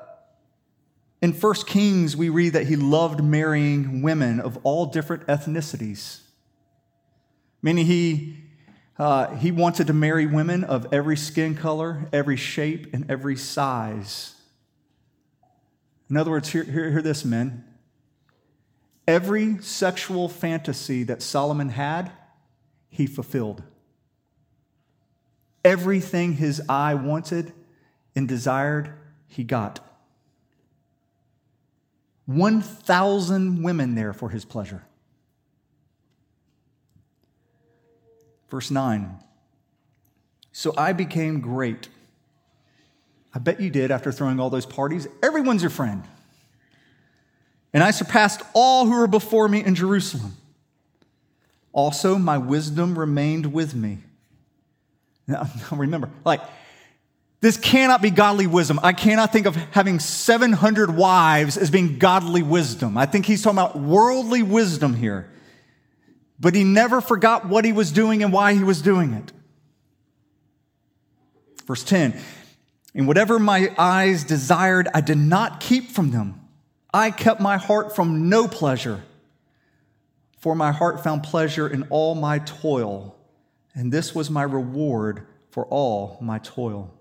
in 1.22 1.32
1 1.32 1.54
Kings, 1.66 2.18
we 2.18 2.28
read 2.28 2.52
that 2.54 2.68
he 2.68 2.76
loved 2.76 3.24
marrying 3.24 4.02
women 4.02 4.42
of 4.42 4.60
all 4.64 4.88
different 4.88 5.26
ethnicities, 5.28 6.20
meaning 7.62 7.86
he, 7.86 8.36
uh, 9.00 9.34
he 9.36 9.50
wanted 9.50 9.88
to 9.88 9.94
marry 9.94 10.26
women 10.26 10.66
of 10.66 10.94
every 10.94 11.16
skin 11.16 11.56
color, 11.56 12.10
every 12.12 12.36
shape, 12.36 12.94
and 12.94 13.10
every 13.10 13.38
size. 13.38 14.36
In 16.10 16.18
other 16.18 16.32
words, 16.32 16.50
hear, 16.50 16.66
hear, 16.66 16.92
hear 16.92 17.02
this, 17.02 17.24
men. 17.24 17.64
Every 19.08 19.62
sexual 19.62 20.30
fantasy 20.30 21.04
that 21.04 21.22
Solomon 21.22 21.70
had, 21.70 22.12
he 22.90 23.06
fulfilled. 23.06 23.64
Everything 25.66 26.34
his 26.34 26.62
eye 26.70 26.94
wanted 26.94 27.54
and 28.16 28.28
desired, 28.28 28.94
he 29.28 29.44
got. 29.44 29.80
1,000 32.26 33.64
women 33.64 33.96
there 33.96 34.14
for 34.14 34.30
his 34.30 34.46
pleasure. 34.46 34.84
Verse 38.50 38.72
9 38.72 39.18
So 40.52 40.74
I 40.78 40.94
became 40.94 41.42
great. 41.42 41.90
I 43.34 43.40
bet 43.40 43.60
you 43.60 43.70
did 43.70 43.90
after 43.90 44.12
throwing 44.12 44.40
all 44.40 44.50
those 44.50 44.66
parties. 44.66 45.08
Everyone's 45.24 45.64
your 45.64 45.72
friend. 45.72 46.04
And 47.74 47.84
I 47.84 47.92
surpassed 47.92 48.42
all 48.54 48.86
who 48.86 48.98
were 48.98 49.08
before 49.08 49.48
me 49.48 49.64
in 49.64 49.76
Jerusalem. 49.76 50.38
Also, 51.72 52.20
my 52.20 52.38
wisdom 52.38 52.98
remained 52.98 53.52
with 53.52 53.74
me. 53.74 53.98
Now, 55.28 55.50
remember, 55.72 56.10
like, 56.24 56.42
this 57.42 57.58
cannot 57.58 58.02
be 58.02 58.10
godly 58.10 58.48
wisdom. 58.48 58.80
I 58.84 58.94
cannot 58.94 59.34
think 59.34 59.48
of 59.48 59.56
having 59.72 60.00
700 60.00 60.96
wives 60.96 61.58
as 61.58 61.70
being 61.70 61.98
godly 61.98 62.44
wisdom. 62.44 62.98
I 62.98 63.06
think 63.06 63.26
he's 63.26 63.42
talking 63.42 63.58
about 63.58 63.78
worldly 63.78 64.44
wisdom 64.44 64.94
here. 64.94 65.30
But 66.40 66.56
he 66.56 66.64
never 66.64 67.02
forgot 67.02 67.48
what 67.48 67.66
he 67.66 67.74
was 67.74 67.92
doing 67.92 68.24
and 68.24 68.32
why 68.32 68.54
he 68.54 68.64
was 68.64 68.82
doing 68.82 69.14
it. 69.14 69.32
Verse 71.66 71.84
10 71.84 72.20
And 72.94 73.08
whatever 73.08 73.40
my 73.40 73.74
eyes 73.78 74.24
desired, 74.24 74.88
I 74.94 75.02
did 75.02 75.18
not 75.18 75.60
keep 75.60 75.90
from 75.90 76.12
them. 76.12 76.43
I 76.94 77.10
kept 77.10 77.42
my 77.42 77.58
heart 77.58 77.96
from 77.96 78.30
no 78.30 78.48
pleasure, 78.48 79.04
for 80.38 80.54
my 80.54 80.72
heart 80.72 81.04
found 81.04 81.24
pleasure 81.24 81.68
in 81.68 81.88
all 81.90 82.14
my 82.14 82.40
toil, 82.40 83.16
and 83.74 83.92
this 83.92 84.14
was 84.14 84.30
my 84.30 84.44
reward 84.44 85.26
for 85.50 85.66
all 85.66 86.18
my 86.22 86.38
toil. 86.38 86.94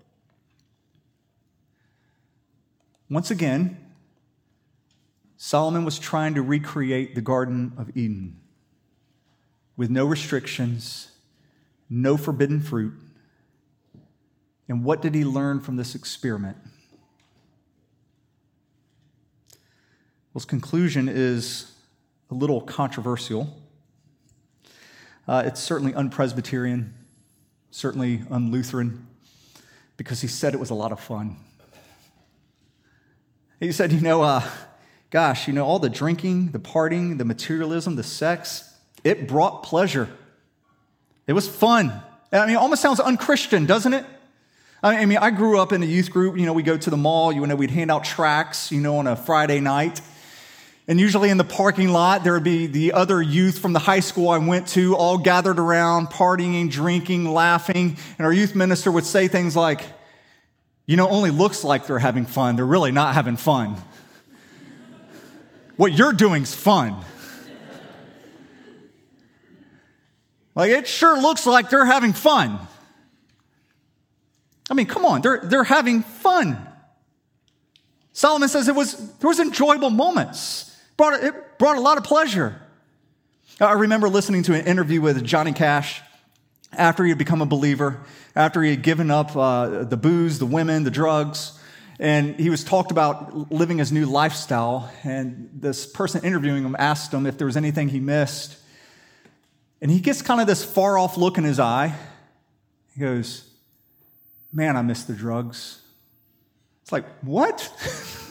Once 3.09 3.29
again, 3.29 3.77
Solomon 5.37 5.85
was 5.85 5.99
trying 5.99 6.33
to 6.33 6.41
recreate 6.41 7.13
the 7.13 7.21
Garden 7.21 7.73
of 7.77 7.95
Eden 7.95 8.39
with 9.75 9.89
no 9.91 10.05
restrictions, 10.05 11.11
no 11.89 12.17
forbidden 12.17 12.61
fruit. 12.61 12.93
And 14.67 14.83
what 14.83 15.01
did 15.01 15.13
he 15.13 15.25
learn 15.25 15.59
from 15.59 15.75
this 15.75 15.93
experiment? 15.93 16.57
Well, 20.33 20.39
his 20.39 20.45
conclusion 20.45 21.09
is 21.09 21.71
a 22.31 22.33
little 22.33 22.59
controversial. 22.59 23.55
Uh, 25.27 25.43
it's 25.45 25.61
certainly 25.61 25.93
unpresbyterian, 25.93 26.91
certainly 27.69 28.17
unlutheran, 28.17 29.03
because 29.95 30.21
he 30.21 30.27
said 30.27 30.55
it 30.55 30.59
was 30.59 30.71
a 30.71 30.73
lot 30.73 30.91
of 30.91 30.99
fun. 30.99 31.37
He 33.59 33.71
said, 33.71 33.91
You 33.91 34.01
know, 34.01 34.23
uh, 34.23 34.41
gosh, 35.11 35.47
you 35.47 35.53
know, 35.53 35.65
all 35.65 35.77
the 35.77 35.87
drinking, 35.87 36.49
the 36.49 36.59
partying, 36.59 37.19
the 37.19 37.25
materialism, 37.25 37.95
the 37.95 38.01
sex, 38.01 38.73
it 39.03 39.27
brought 39.27 39.61
pleasure. 39.61 40.09
It 41.27 41.33
was 41.33 41.47
fun. 41.47 41.93
I 42.31 42.47
mean, 42.47 42.55
it 42.55 42.57
almost 42.57 42.81
sounds 42.81 42.99
unchristian, 42.99 43.67
doesn't 43.67 43.93
it? 43.93 44.05
I 44.81 45.05
mean, 45.05 45.19
I 45.19 45.29
grew 45.29 45.59
up 45.59 45.71
in 45.71 45.83
a 45.83 45.85
youth 45.85 46.09
group. 46.09 46.39
You 46.39 46.47
know, 46.47 46.53
we 46.53 46.63
go 46.63 46.75
to 46.75 46.89
the 46.89 46.97
mall. 46.97 47.31
You 47.31 47.45
know, 47.45 47.55
we'd 47.55 47.69
hand 47.69 47.91
out 47.91 48.03
tracts. 48.03 48.71
You 48.71 48.81
know, 48.81 48.97
on 48.97 49.05
a 49.05 49.15
Friday 49.15 49.59
night, 49.59 50.01
and 50.87 50.99
usually 50.99 51.29
in 51.29 51.37
the 51.37 51.43
parking 51.43 51.89
lot 51.89 52.23
there 52.23 52.33
would 52.33 52.43
be 52.43 52.67
the 52.67 52.93
other 52.93 53.21
youth 53.21 53.59
from 53.59 53.73
the 53.73 53.79
high 53.79 54.01
school 54.01 54.29
I 54.29 54.37
went 54.37 54.67
to, 54.69 54.95
all 54.95 55.17
gathered 55.17 55.59
around, 55.59 56.07
partying, 56.07 56.69
drinking, 56.69 57.31
laughing. 57.31 57.97
And 58.17 58.25
our 58.25 58.33
youth 58.33 58.55
minister 58.55 58.91
would 58.91 59.05
say 59.05 59.27
things 59.27 59.55
like, 59.55 59.81
"You 60.85 60.97
know, 60.97 61.07
only 61.07 61.31
looks 61.31 61.63
like 61.63 61.87
they're 61.87 61.99
having 61.99 62.25
fun. 62.25 62.55
They're 62.55 62.65
really 62.65 62.91
not 62.91 63.13
having 63.13 63.37
fun. 63.37 63.77
what 65.77 65.93
you're 65.93 66.13
doing's 66.13 66.53
fun." 66.53 66.95
Like, 70.55 70.69
it 70.69 70.87
sure 70.87 71.19
looks 71.19 71.45
like 71.45 71.69
they're 71.69 71.85
having 71.85 72.13
fun. 72.13 72.59
I 74.69 74.73
mean, 74.75 74.85
come 74.85 75.05
on, 75.05 75.21
they're, 75.21 75.41
they're 75.43 75.63
having 75.63 76.03
fun. 76.03 76.57
Solomon 78.13 78.47
says 78.47 78.67
it 78.67 78.75
was, 78.75 78.95
there 79.17 79.27
was 79.27 79.39
enjoyable 79.39 79.89
moments. 79.89 80.72
Brought, 80.97 81.23
it 81.23 81.57
brought 81.57 81.77
a 81.77 81.81
lot 81.81 81.97
of 81.97 82.03
pleasure. 82.03 82.61
I 83.59 83.73
remember 83.73 84.09
listening 84.09 84.43
to 84.43 84.53
an 84.53 84.65
interview 84.65 85.01
with 85.01 85.23
Johnny 85.23 85.53
Cash 85.53 86.01
after 86.71 87.03
he 87.03 87.09
had 87.09 87.17
become 87.17 87.41
a 87.41 87.45
believer, 87.45 88.01
after 88.35 88.61
he 88.61 88.71
had 88.71 88.81
given 88.81 89.11
up 89.11 89.35
uh, 89.35 89.83
the 89.83 89.97
booze, 89.97 90.39
the 90.39 90.45
women, 90.45 90.83
the 90.83 90.91
drugs, 90.91 91.59
and 91.99 92.39
he 92.39 92.49
was 92.49 92.63
talked 92.63 92.91
about 92.91 93.51
living 93.51 93.77
his 93.77 93.91
new 93.91 94.05
lifestyle. 94.05 94.91
And 95.03 95.49
this 95.53 95.85
person 95.85 96.23
interviewing 96.23 96.63
him 96.63 96.75
asked 96.77 97.13
him 97.13 97.25
if 97.25 97.37
there 97.37 97.47
was 97.47 97.57
anything 97.57 97.89
he 97.89 97.99
missed. 97.99 98.57
And 99.81 99.91
he 99.91 99.99
gets 99.99 100.21
kind 100.21 100.41
of 100.41 100.47
this 100.47 100.63
far 100.63 100.97
off 100.97 101.17
look 101.17 101.37
in 101.37 101.43
his 101.43 101.59
eye. 101.59 101.95
He 102.93 103.01
goes, 103.01 103.49
Man, 104.51 104.77
I 104.77 104.81
miss 104.81 105.03
the 105.03 105.13
drugs. 105.13 105.81
It's 106.83 106.91
like, 106.91 107.05
what? 107.21 107.71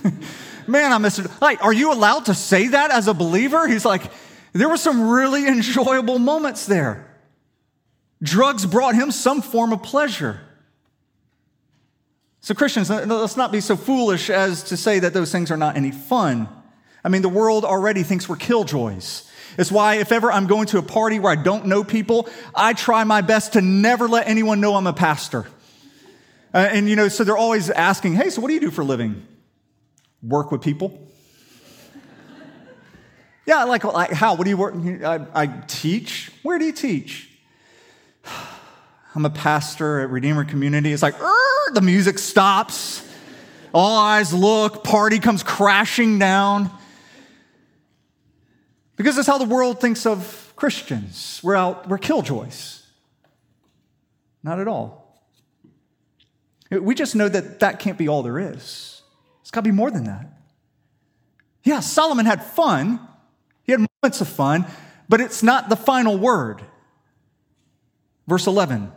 Man, 0.68 0.92
I 0.92 0.98
miss 0.98 1.18
it. 1.18 1.30
Like, 1.40 1.62
are 1.64 1.72
you 1.72 1.92
allowed 1.92 2.26
to 2.26 2.34
say 2.34 2.68
that 2.68 2.90
as 2.90 3.08
a 3.08 3.14
believer? 3.14 3.66
He's 3.66 3.84
like, 3.84 4.02
there 4.52 4.68
were 4.68 4.76
some 4.76 5.08
really 5.08 5.46
enjoyable 5.48 6.18
moments 6.18 6.66
there. 6.66 7.08
Drugs 8.22 8.66
brought 8.66 8.94
him 8.94 9.10
some 9.10 9.42
form 9.42 9.72
of 9.72 9.82
pleasure. 9.82 10.40
So, 12.40 12.54
Christians, 12.54 12.90
let's 12.90 13.36
not 13.36 13.52
be 13.52 13.60
so 13.60 13.76
foolish 13.76 14.28
as 14.28 14.64
to 14.64 14.76
say 14.76 14.98
that 14.98 15.12
those 15.12 15.30
things 15.30 15.50
are 15.50 15.56
not 15.56 15.76
any 15.76 15.92
fun. 15.92 16.48
I 17.04 17.08
mean, 17.08 17.22
the 17.22 17.28
world 17.28 17.64
already 17.64 18.02
thinks 18.02 18.28
we're 18.28 18.36
killjoys. 18.36 19.28
It's 19.58 19.70
why 19.70 19.96
if 19.96 20.12
ever 20.12 20.32
I'm 20.32 20.46
going 20.46 20.66
to 20.68 20.78
a 20.78 20.82
party 20.82 21.18
where 21.18 21.32
I 21.32 21.36
don't 21.36 21.66
know 21.66 21.84
people, 21.84 22.28
I 22.54 22.72
try 22.72 23.04
my 23.04 23.20
best 23.20 23.52
to 23.52 23.60
never 23.60 24.08
let 24.08 24.26
anyone 24.26 24.60
know 24.60 24.74
I'm 24.74 24.86
a 24.86 24.92
pastor. 24.92 25.46
Uh, 26.54 26.58
and, 26.58 26.88
you 26.88 26.96
know, 26.96 27.08
so 27.08 27.24
they're 27.24 27.36
always 27.36 27.70
asking, 27.70 28.14
hey, 28.14 28.30
so 28.30 28.40
what 28.40 28.48
do 28.48 28.54
you 28.54 28.60
do 28.60 28.70
for 28.70 28.82
a 28.82 28.84
living? 28.84 29.26
Work 30.22 30.52
with 30.52 30.62
people. 30.62 30.98
yeah, 33.46 33.64
like, 33.64 33.84
like, 33.84 34.12
how? 34.12 34.34
What 34.34 34.44
do 34.44 34.50
you 34.50 34.56
work? 34.56 34.74
I, 34.74 35.26
I 35.34 35.46
teach. 35.66 36.30
Where 36.42 36.58
do 36.58 36.64
you 36.64 36.72
teach? 36.72 37.28
I'm 39.14 39.26
a 39.26 39.30
pastor 39.30 40.00
at 40.00 40.10
Redeemer 40.10 40.44
Community. 40.44 40.92
It's 40.92 41.02
like, 41.02 41.14
the 41.72 41.80
music 41.80 42.18
stops. 42.18 43.08
All 43.74 43.98
eyes 43.98 44.32
look, 44.32 44.84
party 44.84 45.18
comes 45.18 45.42
crashing 45.42 46.18
down. 46.18 46.70
Because 48.96 49.16
that's 49.16 49.26
how 49.26 49.38
the 49.38 49.46
world 49.46 49.80
thinks 49.80 50.06
of 50.06 50.52
Christians. 50.56 51.40
We're 51.42 51.56
out, 51.56 51.88
we're 51.88 51.98
killjoys. 51.98 52.82
Not 54.42 54.60
at 54.60 54.68
all. 54.68 55.22
We 56.70 56.94
just 56.94 57.14
know 57.14 57.28
that 57.28 57.60
that 57.60 57.78
can't 57.78 57.98
be 57.98 58.08
all 58.08 58.22
there 58.22 58.38
is. 58.38 58.91
Got 59.52 59.60
to 59.60 59.70
be 59.70 59.70
more 59.70 59.90
than 59.90 60.04
that. 60.04 60.26
Yeah, 61.62 61.80
Solomon 61.80 62.26
had 62.26 62.44
fun. 62.44 63.00
He 63.62 63.72
had 63.72 63.86
moments 64.02 64.20
of 64.20 64.28
fun, 64.28 64.66
but 65.08 65.20
it's 65.20 65.42
not 65.42 65.68
the 65.68 65.76
final 65.76 66.18
word. 66.18 66.62
Verse 68.26 68.46
11. 68.46 68.90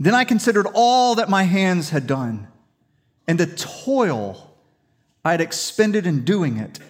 Then 0.00 0.14
I 0.14 0.24
considered 0.24 0.66
all 0.74 1.14
that 1.14 1.28
my 1.28 1.44
hands 1.44 1.90
had 1.90 2.06
done 2.08 2.48
and 3.28 3.38
the 3.38 3.46
toil 3.46 4.56
I 5.24 5.30
had 5.30 5.40
expended 5.40 6.06
in 6.06 6.24
doing 6.24 6.58
it 6.58 6.80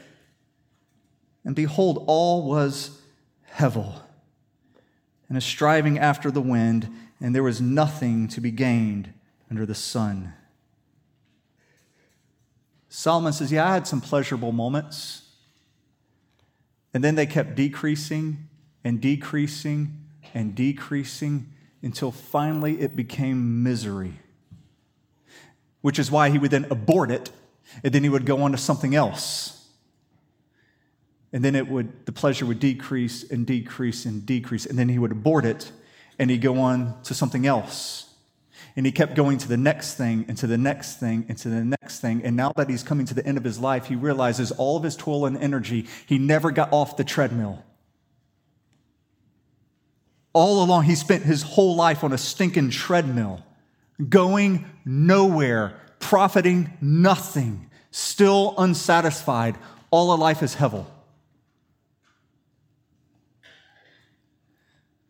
and 1.44 1.55
behold, 1.55 2.03
all 2.07 2.49
was 2.49 3.03
hevel, 3.57 4.01
and 5.29 5.37
a 5.37 5.40
striving 5.40 5.99
after 5.99 6.31
the 6.31 6.40
wind, 6.40 6.88
and 7.20 7.35
there 7.35 7.42
was 7.42 7.61
nothing 7.61 8.29
to 8.29 8.40
be 8.40 8.51
gained 8.51 9.12
under 9.51 9.66
the 9.66 9.75
sun. 9.75 10.33
Solomon 12.96 13.33
says, 13.33 13.50
Yeah, 13.50 13.68
I 13.68 13.74
had 13.74 13.88
some 13.88 14.00
pleasurable 14.00 14.52
moments. 14.52 15.22
And 16.94 17.02
then 17.02 17.16
they 17.16 17.26
kept 17.26 17.57
decreasing 17.57 18.48
and 18.85 19.00
decreasing 19.00 20.07
and 20.33 20.54
decreasing 20.54 21.52
until 21.83 22.12
finally 22.12 22.80
it 22.80 22.94
became 22.94 23.64
misery. 23.64 24.14
Which 25.80 25.98
is 25.98 26.09
why 26.09 26.30
he 26.30 26.38
would 26.38 26.52
then 26.52 26.66
abort 26.70 27.11
it 27.11 27.33
and 27.83 27.92
then 27.92 28.04
he 28.04 28.09
would 28.09 28.26
go 28.26 28.40
on 28.42 28.52
to 28.52 28.59
something 28.59 28.94
else 28.94 29.68
and 31.33 31.44
then 31.44 31.57
it 31.57 31.66
would 31.66 32.07
the 32.07 32.12
pleasure 32.12 32.46
would 32.46 32.61
decrease 32.61 33.28
and 33.28 33.44
decrease 33.44 34.04
and 34.04 34.24
decrease 34.24 34.66
and 34.66 34.78
then 34.78 34.88
he 34.88 35.00
would 35.00 35.11
abort 35.11 35.44
it 35.44 35.72
and 36.18 36.30
he'd 36.30 36.42
go 36.42 36.61
on 36.61 37.02
to 37.02 37.12
something 37.12 37.44
else 37.44 38.13
and 38.76 38.84
he 38.84 38.92
kept 38.92 39.14
going 39.14 39.38
to 39.38 39.48
the 39.48 39.56
next 39.56 39.94
thing 39.94 40.24
and 40.28 40.37
to 40.38 40.46
the 40.46 40.58
next 40.58 40.98
thing 40.98 41.26
and 41.28 41.38
to 41.38 41.48
the 41.48 41.64
next 41.64 42.00
thing. 42.00 42.22
And 42.24 42.37
now 42.37 42.52
that 42.56 42.68
he's 42.68 42.82
coming 42.82 43.06
to 43.06 43.14
the 43.14 43.24
end 43.24 43.38
of 43.38 43.44
his 43.44 43.58
life 43.58 43.87
he 43.87 43.96
realizes 43.96 44.50
all 44.52 44.76
of 44.76 44.82
his 44.82 44.96
toil 44.96 45.26
and 45.26 45.37
energy 45.37 45.87
he 46.06 46.18
never 46.18 46.50
got 46.50 46.72
off 46.72 46.96
the 46.96 47.04
treadmill. 47.04 47.64
All 50.32 50.64
along 50.64 50.84
he 50.84 50.96
spent 50.96 51.22
his 51.22 51.42
whole 51.42 51.76
life 51.76 52.02
on 52.02 52.12
a 52.12 52.18
stinking 52.18 52.70
treadmill 52.70 53.44
going 54.08 54.64
nowhere 54.84 55.80
profiting 56.00 56.76
nothing 56.80 57.70
still 57.94 58.54
unsatisfied. 58.58 59.56
All 59.90 60.10
of 60.10 60.18
life 60.18 60.42
is 60.42 60.56
hevel. 60.56 60.87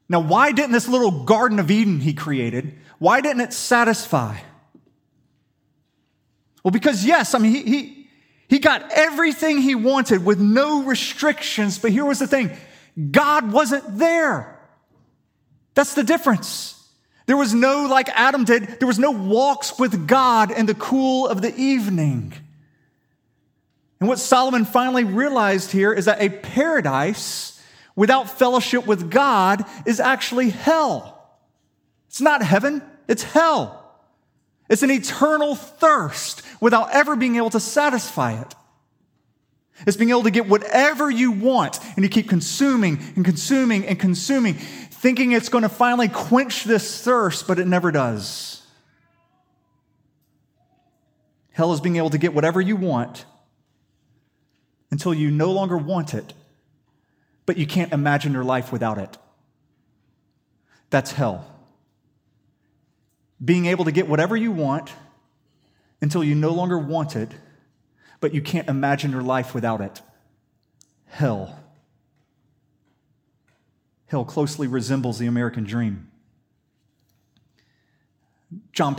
Now, 0.07 0.21
why 0.21 0.53
didn't 0.53 0.73
this 0.73 0.87
little 0.87 1.25
Garden 1.25 1.59
of 1.59 1.71
Eden 1.71 2.01
he 2.01 2.13
created, 2.13 2.79
why 2.99 3.21
didn't 3.21 3.43
it 3.43 3.53
satisfy? 3.53 4.37
Well, 6.63 6.73
because 6.73 7.05
yes, 7.05 7.35
I 7.35 7.39
mean, 7.39 7.53
he, 7.53 7.63
he, 7.63 8.09
he 8.49 8.59
got 8.59 8.91
everything 8.93 9.59
he 9.59 9.75
wanted 9.75 10.25
with 10.25 10.41
no 10.41 10.83
restrictions, 10.85 11.79
but 11.79 11.91
here 11.91 12.05
was 12.05 12.19
the 12.19 12.27
thing 12.27 12.57
God 13.11 13.53
wasn't 13.53 13.99
there. 13.99 14.59
That's 15.75 15.95
the 15.95 16.05
difference. 16.05 16.71
There 17.27 17.37
was 17.37 17.55
no, 17.55 17.87
like 17.87 18.09
Adam 18.11 18.45
did, 18.45 18.79
there 18.79 18.87
was 18.87 18.99
no 18.99 19.11
walks 19.11 19.79
with 19.79 20.07
God 20.07 20.51
in 20.51 20.67
the 20.67 20.75
cool 20.75 21.27
of 21.27 21.43
the 21.43 21.55
evening. 21.57 22.33
And 23.99 24.09
what 24.09 24.19
Solomon 24.19 24.65
finally 24.65 25.05
realized 25.05 25.73
here 25.73 25.93
is 25.93 26.05
that 26.05 26.21
a 26.21 26.29
paradise 26.29 27.63
without 27.97 28.29
fellowship 28.29 28.87
with 28.87 29.11
God 29.11 29.65
is 29.87 30.01
actually 30.01 30.51
hell. 30.51 31.14
It's 32.15 32.21
not 32.21 32.45
heaven, 32.45 32.81
it's 33.09 33.25
hell. 33.25 33.99
It's 34.71 34.85
an 34.85 34.93
eternal 34.93 35.57
thirst 35.57 36.43
without 36.61 36.95
ever 36.95 37.17
being 37.17 37.35
able 37.35 37.51
to 37.51 37.59
satisfy 37.59 38.41
it. 38.41 38.55
It's 39.85 39.97
being 39.97 40.11
able 40.11 40.23
to 40.23 40.31
get 40.31 40.49
whatever 40.49 41.11
you 41.11 41.33
want 41.33 41.81
and 41.97 42.05
you 42.05 42.09
keep 42.09 42.29
consuming 42.29 43.01
and 43.17 43.25
consuming 43.25 43.85
and 43.85 43.99
consuming, 43.99 44.55
thinking 44.55 45.33
it's 45.33 45.49
going 45.49 45.63
to 45.63 45.69
finally 45.69 46.07
quench 46.07 46.63
this 46.63 47.03
thirst, 47.03 47.49
but 47.49 47.59
it 47.59 47.67
never 47.67 47.91
does. 47.91 48.63
Hell 51.51 51.73
is 51.73 51.81
being 51.81 51.97
able 51.97 52.11
to 52.11 52.19
get 52.19 52.33
whatever 52.33 52.61
you 52.61 52.77
want 52.77 53.25
until 54.93 55.13
you 55.13 55.33
no 55.33 55.51
longer 55.51 55.77
want 55.77 56.15
it 56.15 56.33
but 57.45 57.57
you 57.57 57.67
can't 57.67 57.93
imagine 57.93 58.33
your 58.33 58.45
life 58.45 58.71
without 58.71 58.99
it. 58.99 59.19
That's 60.91 61.11
hell. 61.11 61.54
Being 63.45 63.67
able 63.67 63.85
to 63.85 63.93
get 63.93 64.09
whatever 64.09 64.37
you 64.37 64.53
want 64.53 64.91
until 66.01 66.25
you 66.25 66.35
no 66.35 66.51
longer 66.51 66.79
want 66.79 67.17
it, 67.17 67.31
but 68.21 68.33
you 68.33 68.41
can't 68.41 68.69
imagine 68.69 69.11
your 69.11 69.23
life 69.23 69.55
without 69.55 69.81
it. 69.81 70.01
Hell. 71.07 71.59
Hell 74.07 74.25
closely 74.25 74.67
resembles 74.67 75.19
the 75.19 75.27
American 75.27 75.65
dream. 75.65 76.11
John, 78.73 78.97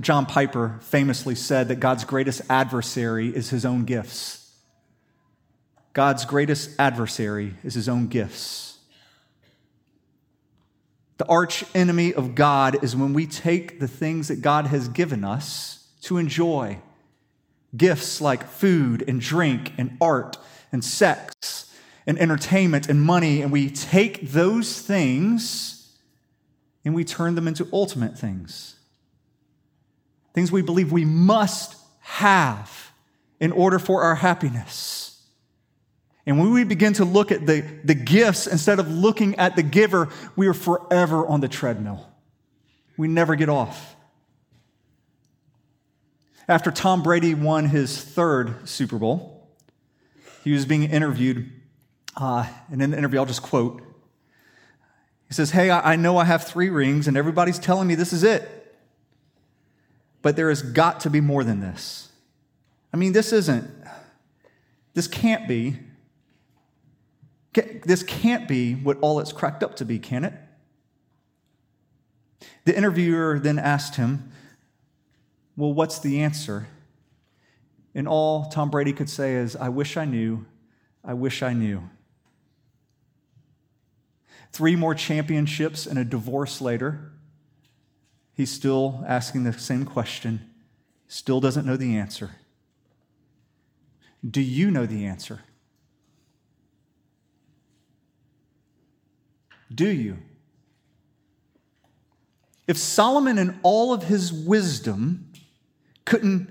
John 0.00 0.26
Piper 0.26 0.78
famously 0.80 1.34
said 1.34 1.68
that 1.68 1.76
God's 1.76 2.04
greatest 2.04 2.42
adversary 2.48 3.28
is 3.28 3.50
his 3.50 3.64
own 3.64 3.84
gifts. 3.84 4.50
God's 5.92 6.24
greatest 6.24 6.70
adversary 6.78 7.54
is 7.62 7.74
his 7.74 7.88
own 7.88 8.08
gifts. 8.08 8.73
The 11.16 11.26
arch 11.26 11.64
enemy 11.74 12.12
of 12.12 12.34
God 12.34 12.82
is 12.82 12.96
when 12.96 13.12
we 13.12 13.26
take 13.26 13.78
the 13.78 13.88
things 13.88 14.28
that 14.28 14.42
God 14.42 14.66
has 14.66 14.88
given 14.88 15.24
us 15.24 15.86
to 16.02 16.18
enjoy 16.18 16.78
gifts 17.76 18.20
like 18.20 18.44
food 18.48 19.04
and 19.06 19.20
drink 19.20 19.72
and 19.78 19.96
art 20.00 20.36
and 20.72 20.84
sex 20.84 21.72
and 22.06 22.18
entertainment 22.18 22.88
and 22.88 23.00
money, 23.00 23.40
and 23.42 23.50
we 23.50 23.70
take 23.70 24.30
those 24.30 24.80
things 24.80 25.96
and 26.84 26.94
we 26.94 27.04
turn 27.04 27.34
them 27.34 27.48
into 27.48 27.66
ultimate 27.72 28.18
things. 28.18 28.76
Things 30.34 30.52
we 30.52 30.62
believe 30.62 30.92
we 30.92 31.04
must 31.04 31.76
have 32.00 32.92
in 33.40 33.52
order 33.52 33.78
for 33.78 34.02
our 34.02 34.16
happiness. 34.16 35.13
And 36.26 36.38
when 36.38 36.52
we 36.52 36.64
begin 36.64 36.94
to 36.94 37.04
look 37.04 37.30
at 37.30 37.46
the, 37.46 37.60
the 37.84 37.94
gifts 37.94 38.46
instead 38.46 38.78
of 38.78 38.90
looking 38.90 39.34
at 39.36 39.56
the 39.56 39.62
giver, 39.62 40.08
we 40.36 40.46
are 40.46 40.54
forever 40.54 41.26
on 41.26 41.40
the 41.40 41.48
treadmill. 41.48 42.08
We 42.96 43.08
never 43.08 43.36
get 43.36 43.48
off. 43.48 43.96
After 46.48 46.70
Tom 46.70 47.02
Brady 47.02 47.34
won 47.34 47.66
his 47.66 48.02
third 48.02 48.68
Super 48.68 48.98
Bowl, 48.98 49.48
he 50.42 50.52
was 50.52 50.66
being 50.66 50.84
interviewed. 50.84 51.50
Uh, 52.16 52.46
and 52.70 52.80
in 52.80 52.90
the 52.90 52.98
interview, 52.98 53.18
I'll 53.18 53.26
just 53.26 53.42
quote 53.42 53.82
He 55.28 55.34
says, 55.34 55.50
Hey, 55.50 55.70
I 55.70 55.96
know 55.96 56.16
I 56.16 56.24
have 56.24 56.44
three 56.44 56.68
rings, 56.70 57.08
and 57.08 57.16
everybody's 57.16 57.58
telling 57.58 57.88
me 57.88 57.94
this 57.94 58.12
is 58.12 58.22
it. 58.22 58.48
But 60.22 60.36
there 60.36 60.48
has 60.48 60.62
got 60.62 61.00
to 61.00 61.10
be 61.10 61.20
more 61.20 61.44
than 61.44 61.60
this. 61.60 62.08
I 62.92 62.96
mean, 62.96 63.12
this 63.12 63.32
isn't, 63.32 63.68
this 64.94 65.08
can't 65.08 65.48
be 65.48 65.76
this 67.54 68.02
can't 68.02 68.48
be 68.48 68.74
what 68.74 68.98
all 69.00 69.20
it's 69.20 69.32
cracked 69.32 69.62
up 69.62 69.76
to 69.76 69.84
be, 69.84 69.98
can 69.98 70.24
it? 70.24 70.34
The 72.64 72.76
interviewer 72.76 73.38
then 73.38 73.58
asked 73.58 73.96
him, 73.96 74.32
Well, 75.56 75.72
what's 75.72 75.98
the 75.98 76.20
answer? 76.20 76.68
And 77.94 78.08
all 78.08 78.46
Tom 78.46 78.70
Brady 78.70 78.92
could 78.92 79.08
say 79.08 79.34
is, 79.34 79.54
I 79.54 79.68
wish 79.68 79.96
I 79.96 80.04
knew, 80.04 80.46
I 81.04 81.14
wish 81.14 81.42
I 81.42 81.52
knew. 81.52 81.88
Three 84.50 84.76
more 84.76 84.94
championships 84.94 85.86
and 85.86 85.98
a 85.98 86.04
divorce 86.04 86.60
later, 86.60 87.12
he's 88.32 88.50
still 88.50 89.04
asking 89.06 89.44
the 89.44 89.52
same 89.52 89.84
question, 89.84 90.50
still 91.06 91.40
doesn't 91.40 91.66
know 91.66 91.76
the 91.76 91.96
answer. 91.96 92.32
Do 94.28 94.40
you 94.40 94.70
know 94.70 94.86
the 94.86 95.04
answer? 95.04 95.42
Do 99.74 99.88
you? 99.88 100.18
If 102.66 102.78
Solomon, 102.78 103.38
in 103.38 103.58
all 103.62 103.92
of 103.92 104.04
his 104.04 104.32
wisdom, 104.32 105.32
couldn't 106.04 106.48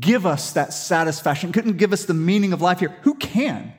give 0.00 0.26
us 0.26 0.52
that 0.52 0.72
satisfaction, 0.72 1.52
couldn't 1.52 1.76
give 1.76 1.92
us 1.92 2.04
the 2.04 2.14
meaning 2.14 2.52
of 2.52 2.60
life 2.60 2.80
here, 2.80 2.96
who 3.02 3.14
can? 3.14 3.72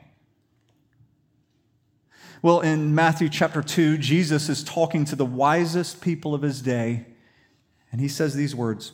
Well, 2.42 2.60
in 2.60 2.94
Matthew 2.94 3.28
chapter 3.28 3.62
2, 3.62 3.98
Jesus 3.98 4.48
is 4.48 4.64
talking 4.64 5.04
to 5.06 5.16
the 5.16 5.26
wisest 5.26 6.00
people 6.00 6.34
of 6.34 6.40
his 6.40 6.62
day, 6.62 7.06
and 7.92 8.00
he 8.00 8.08
says 8.08 8.34
these 8.34 8.54
words 8.54 8.92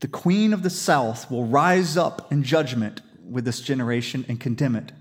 The 0.00 0.08
queen 0.08 0.54
of 0.54 0.62
the 0.62 0.70
south 0.70 1.30
will 1.30 1.44
rise 1.44 1.98
up 1.98 2.32
in 2.32 2.42
judgment 2.42 3.02
with 3.28 3.44
this 3.44 3.60
generation 3.60 4.24
and 4.28 4.40
condemn 4.40 4.74
it. 4.74 4.92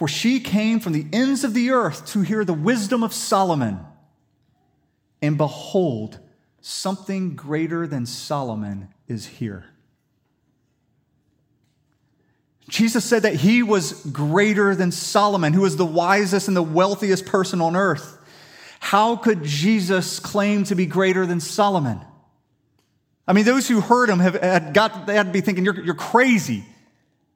For 0.00 0.08
she 0.08 0.40
came 0.40 0.80
from 0.80 0.94
the 0.94 1.04
ends 1.12 1.44
of 1.44 1.52
the 1.52 1.72
earth 1.72 2.06
to 2.12 2.22
hear 2.22 2.42
the 2.42 2.54
wisdom 2.54 3.02
of 3.02 3.12
Solomon. 3.12 3.80
And 5.20 5.36
behold, 5.36 6.18
something 6.62 7.36
greater 7.36 7.86
than 7.86 8.06
Solomon 8.06 8.88
is 9.08 9.26
here. 9.26 9.66
Jesus 12.70 13.04
said 13.04 13.24
that 13.24 13.34
he 13.34 13.62
was 13.62 13.92
greater 14.06 14.74
than 14.74 14.90
Solomon, 14.90 15.52
who 15.52 15.60
was 15.60 15.76
the 15.76 15.84
wisest 15.84 16.48
and 16.48 16.56
the 16.56 16.62
wealthiest 16.62 17.26
person 17.26 17.60
on 17.60 17.76
earth. 17.76 18.16
How 18.80 19.16
could 19.16 19.44
Jesus 19.44 20.18
claim 20.18 20.64
to 20.64 20.74
be 20.74 20.86
greater 20.86 21.26
than 21.26 21.40
Solomon? 21.40 22.00
I 23.28 23.34
mean, 23.34 23.44
those 23.44 23.68
who 23.68 23.82
heard 23.82 24.08
him 24.08 24.20
have 24.20 24.36
had 24.36 24.72
got, 24.72 25.06
they 25.06 25.14
had 25.14 25.26
to 25.26 25.32
be 25.32 25.42
thinking, 25.42 25.66
you're, 25.66 25.78
you're 25.78 25.94
crazy. 25.94 26.64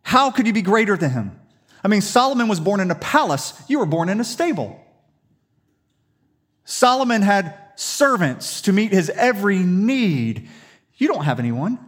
How 0.01 0.31
could 0.31 0.47
you 0.47 0.55
be 0.55 0.63
greater 0.63 0.97
than 0.97 1.11
him? 1.11 1.41
I 1.85 1.89
mean, 1.89 2.01
Solomon 2.01 2.49
was 2.49 2.61
born 2.61 2.81
in 2.81 2.91
a 2.91 2.95
palace, 2.95 3.53
you 3.69 3.79
were 3.79 3.87
born 3.87 4.09
in 4.09 4.19
a 4.19 4.25
stable. 4.25 4.81
Solomon 6.65 7.21
had 7.21 7.59
servants 7.77 8.63
to 8.63 8.73
meet 8.73 8.91
his 8.91 9.11
every 9.11 9.59
need. 9.59 10.49
You 10.97 11.09
don't 11.09 11.25
have 11.25 11.39
anyone. 11.39 11.79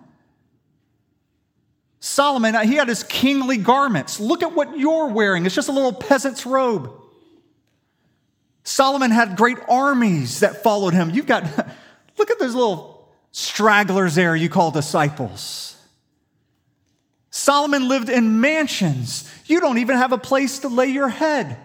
Solomon, 1.99 2.55
he 2.69 2.75
had 2.75 2.89
his 2.89 3.03
kingly 3.03 3.57
garments. 3.57 4.21
Look 4.21 4.43
at 4.43 4.55
what 4.55 4.79
you're 4.79 5.09
wearing. 5.09 5.47
It's 5.47 5.55
just 5.55 5.69
a 5.69 5.73
little 5.73 5.95
peasant's 5.95 6.45
robe. 6.45 6.93
Solomon 8.65 9.11
had 9.11 9.37
great 9.37 9.59
armies 9.69 10.41
that 10.41 10.63
followed 10.63 10.93
him. 10.93 11.11
You've 11.11 11.27
got, 11.27 11.45
look 12.19 12.31
at 12.31 12.39
those 12.39 12.55
little 12.55 13.09
stragglers 13.33 14.15
there 14.15 14.37
you 14.37 14.49
call 14.49 14.71
disciples. 14.71 15.66
Solomon 17.37 17.87
lived 17.87 18.09
in 18.09 18.41
mansions. 18.41 19.31
You 19.45 19.61
don't 19.61 19.77
even 19.77 19.99
have 19.99 20.13
a 20.13 20.17
place 20.19 20.61
to 20.61 20.69
lay 20.69 20.87
your 20.87 21.11
head. 21.11 21.59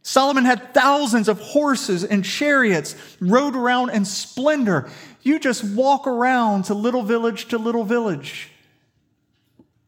Solomon 0.00 0.46
had 0.46 0.72
thousands 0.72 1.28
of 1.28 1.38
horses 1.38 2.04
and 2.04 2.24
chariots, 2.24 2.96
rode 3.20 3.54
around 3.54 3.90
in 3.90 4.06
splendor. 4.06 4.88
You 5.20 5.38
just 5.38 5.62
walk 5.62 6.06
around 6.06 6.64
to 6.64 6.74
little 6.74 7.02
village 7.02 7.48
to 7.48 7.58
little 7.58 7.84
village. 7.84 8.48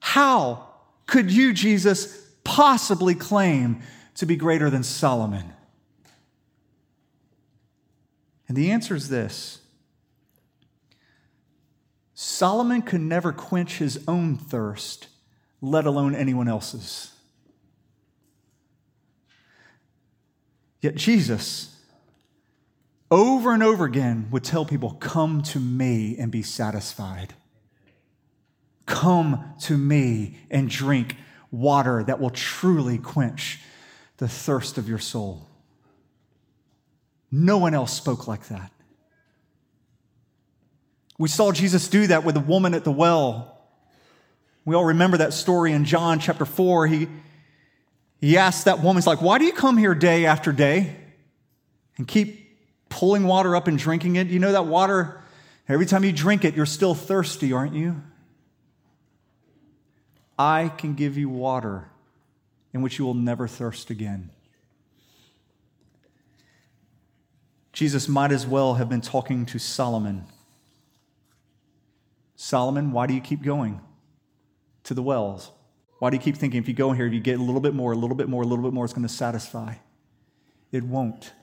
How 0.01 0.69
could 1.07 1.31
you, 1.31 1.55
Jesus, 1.55 2.31
possibly 2.45 3.15
claim 3.15 3.81
to 4.17 4.27
be 4.27 4.37
greater 4.37 4.69
than 4.69 4.83
Solomon? 4.83 5.51
And 8.49 8.57
the 8.57 8.71
answer 8.71 8.95
is 8.95 9.09
this 9.09 9.60
Solomon 12.23 12.83
could 12.83 13.01
never 13.01 13.33
quench 13.33 13.79
his 13.79 14.05
own 14.07 14.37
thirst, 14.37 15.09
let 15.63 15.87
alone 15.87 16.15
anyone 16.15 16.49
else's. 16.49 17.13
Yet 20.83 20.97
Jesus, 20.97 21.75
over 23.11 23.55
and 23.55 23.63
over 23.63 23.87
again, 23.87 24.29
would 24.31 24.45
tell 24.45 24.67
people, 24.67 24.99
Come 25.01 25.41
to 25.45 25.59
me 25.59 26.19
and 26.19 26.31
be 26.31 26.43
satisfied. 26.43 27.33
Come 28.85 29.55
to 29.61 29.79
me 29.79 30.41
and 30.51 30.69
drink 30.69 31.17
water 31.51 32.05
that 32.05 32.21
will 32.21 32.29
truly 32.29 32.99
quench 32.99 33.61
the 34.19 34.29
thirst 34.29 34.77
of 34.77 34.91
your 34.91 34.99
soul. 34.99 35.49
No 37.33 37.57
one 37.57 37.73
else 37.73 37.95
spoke 37.95 38.29
like 38.29 38.49
that. 38.49 38.71
We 41.21 41.29
saw 41.29 41.53
Jesus 41.53 41.89
do 41.89 42.07
that 42.07 42.25
with 42.25 42.35
the 42.35 42.41
woman 42.41 42.73
at 42.73 42.83
the 42.83 42.91
well. 42.91 43.61
We 44.65 44.75
all 44.75 44.87
remember 44.87 45.19
that 45.19 45.35
story 45.35 45.73
in 45.73 45.85
John 45.85 46.19
chapter 46.19 46.47
4. 46.47 46.87
He, 46.87 47.09
he 48.23 48.39
asked 48.39 48.65
that 48.65 48.79
woman, 48.79 48.97
he's 48.97 49.07
like, 49.07 49.21
Why 49.21 49.37
do 49.37 49.45
you 49.45 49.53
come 49.53 49.77
here 49.77 49.95
day 49.95 50.25
after 50.25 50.51
day 50.51 50.97
and 51.99 52.09
keep 52.09 52.59
pulling 52.89 53.25
water 53.25 53.55
up 53.55 53.69
and 53.69 53.77
drinking 53.77 54.17
it? 54.17 54.29
You 54.29 54.39
know 54.39 54.53
that 54.53 54.65
water, 54.65 55.23
every 55.69 55.85
time 55.85 56.05
you 56.05 56.13
drink 56.13 56.47
it, 56.47 56.57
you're 56.57 56.65
still 56.65 56.95
thirsty, 56.95 57.53
aren't 57.53 57.75
you? 57.75 58.01
I 60.39 60.69
can 60.69 60.95
give 60.95 61.19
you 61.19 61.29
water 61.29 61.91
in 62.73 62.81
which 62.81 62.99
you 62.99 63.05
will 63.05 63.12
never 63.12 63.47
thirst 63.47 63.91
again. 63.91 64.31
Jesus 67.75 68.09
might 68.09 68.33
as 68.33 68.47
well 68.47 68.77
have 68.77 68.89
been 68.89 69.03
talking 69.03 69.45
to 69.45 69.59
Solomon 69.59 70.25
Solomon, 72.43 72.91
why 72.91 73.07
do 73.07 73.12
you 73.12 73.20
keep 73.20 73.43
going 73.43 73.82
to 74.84 74.95
the 74.95 75.03
wells? 75.03 75.51
Why 75.99 76.09
do 76.09 76.16
you 76.16 76.22
keep 76.22 76.38
thinking 76.38 76.59
if 76.59 76.68
you 76.68 76.72
go 76.72 76.88
in 76.91 76.97
here, 76.97 77.07
if 77.07 77.12
you 77.12 77.20
get 77.20 77.38
a 77.38 77.43
little 77.43 77.61
bit 77.61 77.74
more, 77.74 77.93
a 77.93 77.97
little 77.97 78.16
bit 78.16 78.30
more, 78.30 78.43
a 78.43 78.47
little 78.47 78.64
bit 78.64 78.72
more, 78.72 78.86
it's 78.86 78.95
going 78.95 79.07
to 79.07 79.12
satisfy? 79.12 79.74
It 80.72 80.82
won't. 80.82 81.34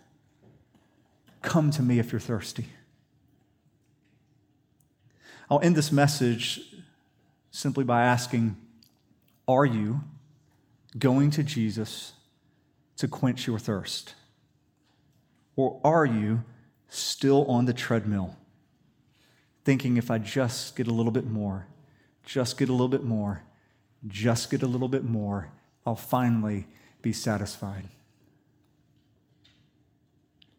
Come 1.43 1.69
to 1.69 1.83
me 1.83 1.99
if 1.99 2.11
you're 2.11 2.19
thirsty. 2.19 2.65
I'll 5.51 5.61
end 5.61 5.75
this 5.75 5.91
message 5.91 6.61
simply 7.51 7.83
by 7.83 8.01
asking 8.01 8.57
Are 9.47 9.67
you 9.67 10.01
going 10.97 11.29
to 11.29 11.43
Jesus 11.43 12.13
to 12.95 13.07
quench 13.07 13.45
your 13.45 13.59
thirst? 13.59 14.15
Or 15.55 15.79
are 15.83 16.07
you 16.07 16.43
still 16.89 17.45
on 17.45 17.65
the 17.65 17.73
treadmill, 17.73 18.35
thinking 19.67 19.97
if 19.97 20.09
I 20.09 20.17
just 20.17 20.77
get 20.77 20.87
a 20.87 20.93
little 20.93 21.11
bit 21.11 21.25
more, 21.25 21.67
just 22.23 22.57
get 22.57 22.69
a 22.69 22.71
little 22.71 22.87
bit 22.87 23.03
more, 23.03 23.43
just 24.07 24.49
get 24.49 24.63
a 24.63 24.65
little 24.65 24.87
bit 24.87 25.03
more, 25.03 25.49
I'll 25.85 25.97
finally 25.97 26.67
be 27.01 27.11
satisfied. 27.11 27.83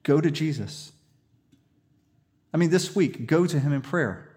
Go 0.03 0.21
to 0.21 0.31
Jesus. 0.31 0.93
I 2.53 2.59
mean, 2.59 2.69
this 2.69 2.95
week, 2.95 3.27
go 3.27 3.47
to 3.47 3.59
him 3.59 3.73
in 3.73 3.81
prayer. 3.81 4.29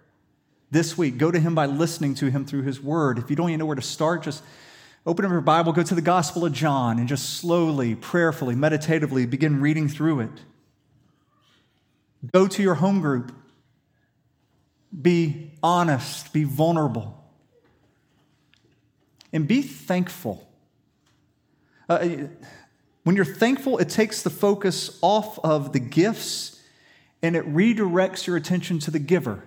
This 0.71 0.97
week, 0.97 1.17
go 1.17 1.31
to 1.31 1.39
him 1.39 1.53
by 1.53 1.65
listening 1.65 2.15
to 2.15 2.31
him 2.31 2.45
through 2.45 2.61
his 2.61 2.79
word. 2.79 3.17
If 3.17 3.29
you 3.29 3.35
don't 3.35 3.49
even 3.49 3.59
know 3.59 3.65
where 3.65 3.75
to 3.75 3.81
start, 3.81 4.23
just 4.23 4.41
open 5.05 5.25
up 5.25 5.31
your 5.31 5.41
Bible, 5.41 5.73
go 5.73 5.83
to 5.83 5.95
the 5.95 6.01
Gospel 6.01 6.45
of 6.45 6.53
John, 6.53 6.97
and 6.97 7.09
just 7.09 7.39
slowly, 7.39 7.93
prayerfully, 7.93 8.55
meditatively 8.55 9.25
begin 9.25 9.59
reading 9.59 9.89
through 9.89 10.21
it. 10.21 10.39
Go 12.31 12.47
to 12.47 12.63
your 12.63 12.75
home 12.75 13.01
group. 13.01 13.33
Be 14.99 15.51
honest, 15.63 16.33
be 16.33 16.43
vulnerable, 16.43 17.23
and 19.31 19.47
be 19.47 19.61
thankful. 19.61 20.47
Uh, 21.87 22.27
when 23.03 23.15
you're 23.15 23.25
thankful, 23.25 23.77
it 23.79 23.89
takes 23.89 24.21
the 24.21 24.29
focus 24.29 24.99
off 25.01 25.39
of 25.39 25.73
the 25.73 25.79
gifts 25.79 26.61
and 27.21 27.35
it 27.35 27.45
redirects 27.45 28.27
your 28.27 28.35
attention 28.35 28.79
to 28.79 28.91
the 28.91 28.99
giver. 28.99 29.43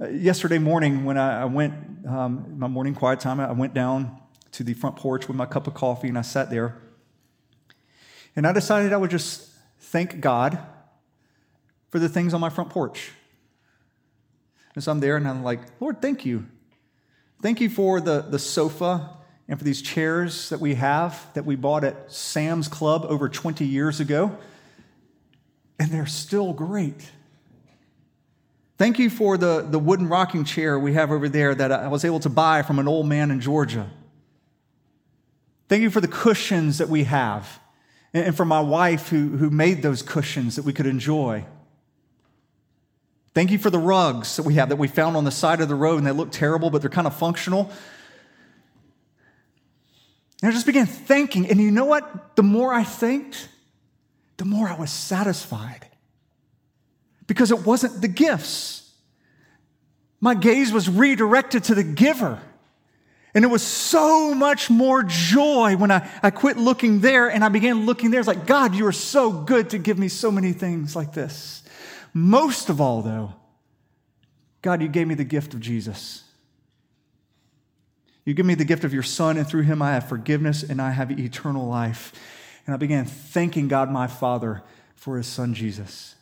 Uh, 0.00 0.08
yesterday 0.08 0.58
morning, 0.58 1.04
when 1.04 1.18
I, 1.18 1.42
I 1.42 1.44
went, 1.44 1.74
um, 2.06 2.58
my 2.58 2.66
morning 2.66 2.94
quiet 2.94 3.20
time, 3.20 3.40
I 3.40 3.52
went 3.52 3.74
down 3.74 4.18
to 4.52 4.64
the 4.64 4.74
front 4.74 4.96
porch 4.96 5.28
with 5.28 5.36
my 5.36 5.46
cup 5.46 5.66
of 5.66 5.74
coffee 5.74 6.08
and 6.08 6.18
I 6.18 6.22
sat 6.22 6.50
there. 6.50 6.80
And 8.34 8.46
I 8.46 8.52
decided 8.52 8.92
I 8.92 8.96
would 8.96 9.10
just 9.10 9.48
thank 9.78 10.20
God 10.20 10.58
for 11.90 11.98
the 11.98 12.08
things 12.08 12.32
on 12.32 12.40
my 12.40 12.48
front 12.48 12.70
porch. 12.70 13.12
And 14.74 14.82
so 14.82 14.92
I'm 14.92 15.00
there 15.00 15.16
and 15.16 15.26
I'm 15.28 15.42
like, 15.42 15.60
Lord, 15.80 16.00
thank 16.00 16.24
you. 16.24 16.46
Thank 17.42 17.60
you 17.60 17.68
for 17.68 18.00
the, 18.00 18.22
the 18.22 18.38
sofa 18.38 19.10
and 19.48 19.58
for 19.58 19.64
these 19.64 19.82
chairs 19.82 20.48
that 20.50 20.60
we 20.60 20.74
have 20.74 21.26
that 21.34 21.44
we 21.44 21.56
bought 21.56 21.84
at 21.84 22.12
Sam's 22.12 22.68
Club 22.68 23.04
over 23.08 23.28
20 23.28 23.64
years 23.64 24.00
ago. 24.00 24.36
And 25.78 25.90
they're 25.90 26.06
still 26.06 26.52
great. 26.52 27.10
Thank 28.78 28.98
you 28.98 29.10
for 29.10 29.36
the, 29.36 29.62
the 29.62 29.78
wooden 29.78 30.08
rocking 30.08 30.44
chair 30.44 30.78
we 30.78 30.94
have 30.94 31.10
over 31.10 31.28
there 31.28 31.54
that 31.54 31.70
I 31.70 31.88
was 31.88 32.04
able 32.04 32.20
to 32.20 32.28
buy 32.28 32.62
from 32.62 32.78
an 32.78 32.88
old 32.88 33.06
man 33.06 33.30
in 33.30 33.40
Georgia. 33.40 33.90
Thank 35.68 35.82
you 35.82 35.90
for 35.90 36.00
the 36.00 36.08
cushions 36.08 36.78
that 36.78 36.88
we 36.88 37.04
have, 37.04 37.60
and 38.12 38.36
for 38.36 38.44
my 38.44 38.60
wife 38.60 39.08
who, 39.08 39.28
who 39.36 39.50
made 39.50 39.82
those 39.82 40.02
cushions 40.02 40.56
that 40.56 40.64
we 40.64 40.72
could 40.72 40.86
enjoy. 40.86 41.44
Thank 43.34 43.50
you 43.50 43.58
for 43.58 43.70
the 43.70 43.78
rugs 43.78 44.36
that 44.36 44.42
we 44.42 44.54
have 44.54 44.68
that 44.68 44.76
we 44.76 44.88
found 44.88 45.16
on 45.16 45.24
the 45.24 45.30
side 45.30 45.60
of 45.60 45.68
the 45.68 45.74
road 45.74 45.98
and 45.98 46.06
they 46.06 46.12
look 46.12 46.30
terrible, 46.32 46.70
but 46.70 46.82
they're 46.82 46.90
kind 46.90 47.06
of 47.06 47.16
functional. 47.16 47.70
And 50.42 50.50
I 50.50 50.52
just 50.52 50.66
began 50.66 50.86
thanking. 50.86 51.48
And 51.48 51.60
you 51.60 51.70
know 51.70 51.84
what? 51.84 52.36
The 52.36 52.42
more 52.42 52.74
I 52.74 52.84
thanked, 52.84 53.48
the 54.36 54.44
more 54.44 54.68
I 54.68 54.74
was 54.74 54.90
satisfied. 54.90 55.86
Because 57.26 57.50
it 57.50 57.64
wasn't 57.64 58.02
the 58.02 58.08
gifts. 58.08 58.90
My 60.20 60.34
gaze 60.34 60.72
was 60.72 60.88
redirected 60.88 61.64
to 61.64 61.74
the 61.74 61.84
giver. 61.84 62.40
And 63.34 63.44
it 63.44 63.48
was 63.48 63.62
so 63.62 64.34
much 64.34 64.68
more 64.68 65.02
joy 65.02 65.76
when 65.76 65.90
I, 65.90 66.10
I 66.22 66.30
quit 66.30 66.58
looking 66.58 67.00
there 67.00 67.30
and 67.30 67.42
I 67.42 67.48
began 67.48 67.86
looking 67.86 68.10
there. 68.10 68.20
It's 68.20 68.28
like, 68.28 68.46
God, 68.46 68.74
you 68.74 68.86
are 68.86 68.92
so 68.92 69.32
good 69.32 69.70
to 69.70 69.78
give 69.78 69.98
me 69.98 70.08
so 70.08 70.30
many 70.30 70.52
things 70.52 70.94
like 70.94 71.14
this. 71.14 71.61
Most 72.14 72.68
of 72.68 72.80
all, 72.80 73.02
though, 73.02 73.34
God, 74.60 74.82
you 74.82 74.88
gave 74.88 75.06
me 75.06 75.14
the 75.14 75.24
gift 75.24 75.54
of 75.54 75.60
Jesus. 75.60 76.24
You 78.24 78.34
give 78.34 78.46
me 78.46 78.54
the 78.54 78.64
gift 78.64 78.84
of 78.84 78.94
your 78.94 79.02
Son, 79.02 79.36
and 79.36 79.46
through 79.46 79.62
him 79.62 79.82
I 79.82 79.92
have 79.92 80.08
forgiveness 80.08 80.62
and 80.62 80.80
I 80.80 80.90
have 80.90 81.10
eternal 81.18 81.66
life. 81.66 82.12
And 82.66 82.74
I 82.74 82.78
began 82.78 83.04
thanking 83.04 83.66
God 83.66 83.90
my 83.90 84.06
Father 84.06 84.62
for 84.94 85.16
his 85.16 85.26
Son 85.26 85.54
Jesus. 85.54 86.14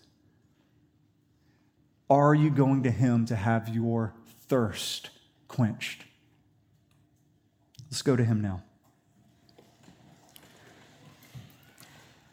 Are 2.09 2.35
you 2.35 2.51
going 2.51 2.83
to 2.85 2.91
him 2.91 3.27
to 3.27 3.37
have 3.37 3.69
your 3.69 4.15
thirst 4.49 5.11
quenched? 5.49 6.05
Let's 7.91 8.03
go 8.03 8.17
to 8.17 8.25
him 8.25 8.41
now. 8.41 8.63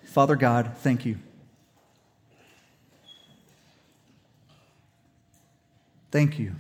Father 0.06 0.36
God, 0.36 0.72
thank 0.78 1.06
you. 1.06 1.18
Thank 6.12 6.40
you. 6.40 6.56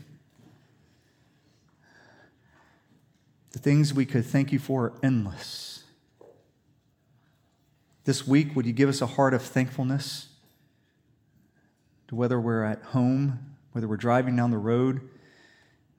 The 3.52 3.60
things 3.60 3.93
we 3.93 4.06
could 4.06 4.26
thank 4.26 4.52
you 4.52 4.60
for 4.60 4.86
are 4.86 4.93
endless. 5.02 5.84
This 8.04 8.28
week, 8.28 8.56
would 8.56 8.66
you 8.66 8.74
give 8.74 8.88
us 8.88 9.02
a 9.02 9.08
heart 9.08 9.34
of 9.34 9.41
thankfulness 9.41 10.28
to 12.08 12.16
whether 12.16 12.39
we're 12.39 12.64
at 12.64 12.82
home, 12.84 13.56
whether 13.72 13.88
we're 13.88 13.98
driving 13.98 14.36
down 14.36 14.52
the 14.52 14.58
road, 14.58 15.02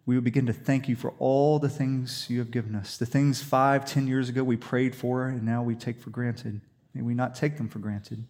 we 0.06 0.14
would 0.14 0.24
begin 0.24 0.46
to 0.46 0.54
thank 0.54 0.88
you 0.88 0.96
for 0.96 1.12
all 1.18 1.58
the 1.58 1.68
things 1.68 2.26
you 2.30 2.38
have 2.38 2.50
given 2.50 2.74
us. 2.74 2.96
The 2.96 3.04
things 3.04 3.42
five, 3.42 3.84
ten 3.84 4.06
years 4.06 4.30
ago 4.30 4.42
we 4.42 4.56
prayed 4.56 4.94
for 4.94 5.26
and 5.26 5.42
now 5.42 5.62
we 5.62 5.74
take 5.74 6.00
for 6.00 6.08
granted. 6.08 6.62
May 6.94 7.02
we 7.02 7.12
not 7.12 7.34
take 7.34 7.58
them 7.58 7.68
for 7.68 7.78
granted. 7.78 8.24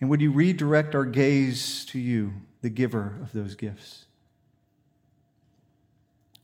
And 0.00 0.10
would 0.10 0.20
you 0.20 0.30
redirect 0.30 0.94
our 0.94 1.04
gaze 1.04 1.84
to 1.86 1.98
you, 1.98 2.34
the 2.62 2.70
giver 2.70 3.18
of 3.22 3.32
those 3.32 3.54
gifts? 3.54 4.04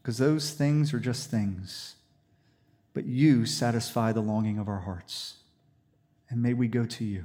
Because 0.00 0.18
those 0.18 0.52
things 0.52 0.94
are 0.94 1.00
just 1.00 1.30
things, 1.30 1.96
but 2.94 3.04
you 3.04 3.44
satisfy 3.44 4.12
the 4.12 4.22
longing 4.22 4.58
of 4.58 4.68
our 4.68 4.80
hearts. 4.80 5.34
And 6.28 6.42
may 6.42 6.54
we 6.54 6.68
go 6.68 6.86
to 6.86 7.04
you. 7.04 7.24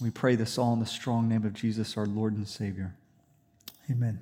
We 0.00 0.10
pray 0.10 0.34
this 0.34 0.58
all 0.58 0.72
in 0.72 0.80
the 0.80 0.86
strong 0.86 1.28
name 1.28 1.44
of 1.44 1.52
Jesus, 1.52 1.96
our 1.96 2.06
Lord 2.06 2.34
and 2.34 2.48
Savior. 2.48 2.94
Amen. 3.90 4.20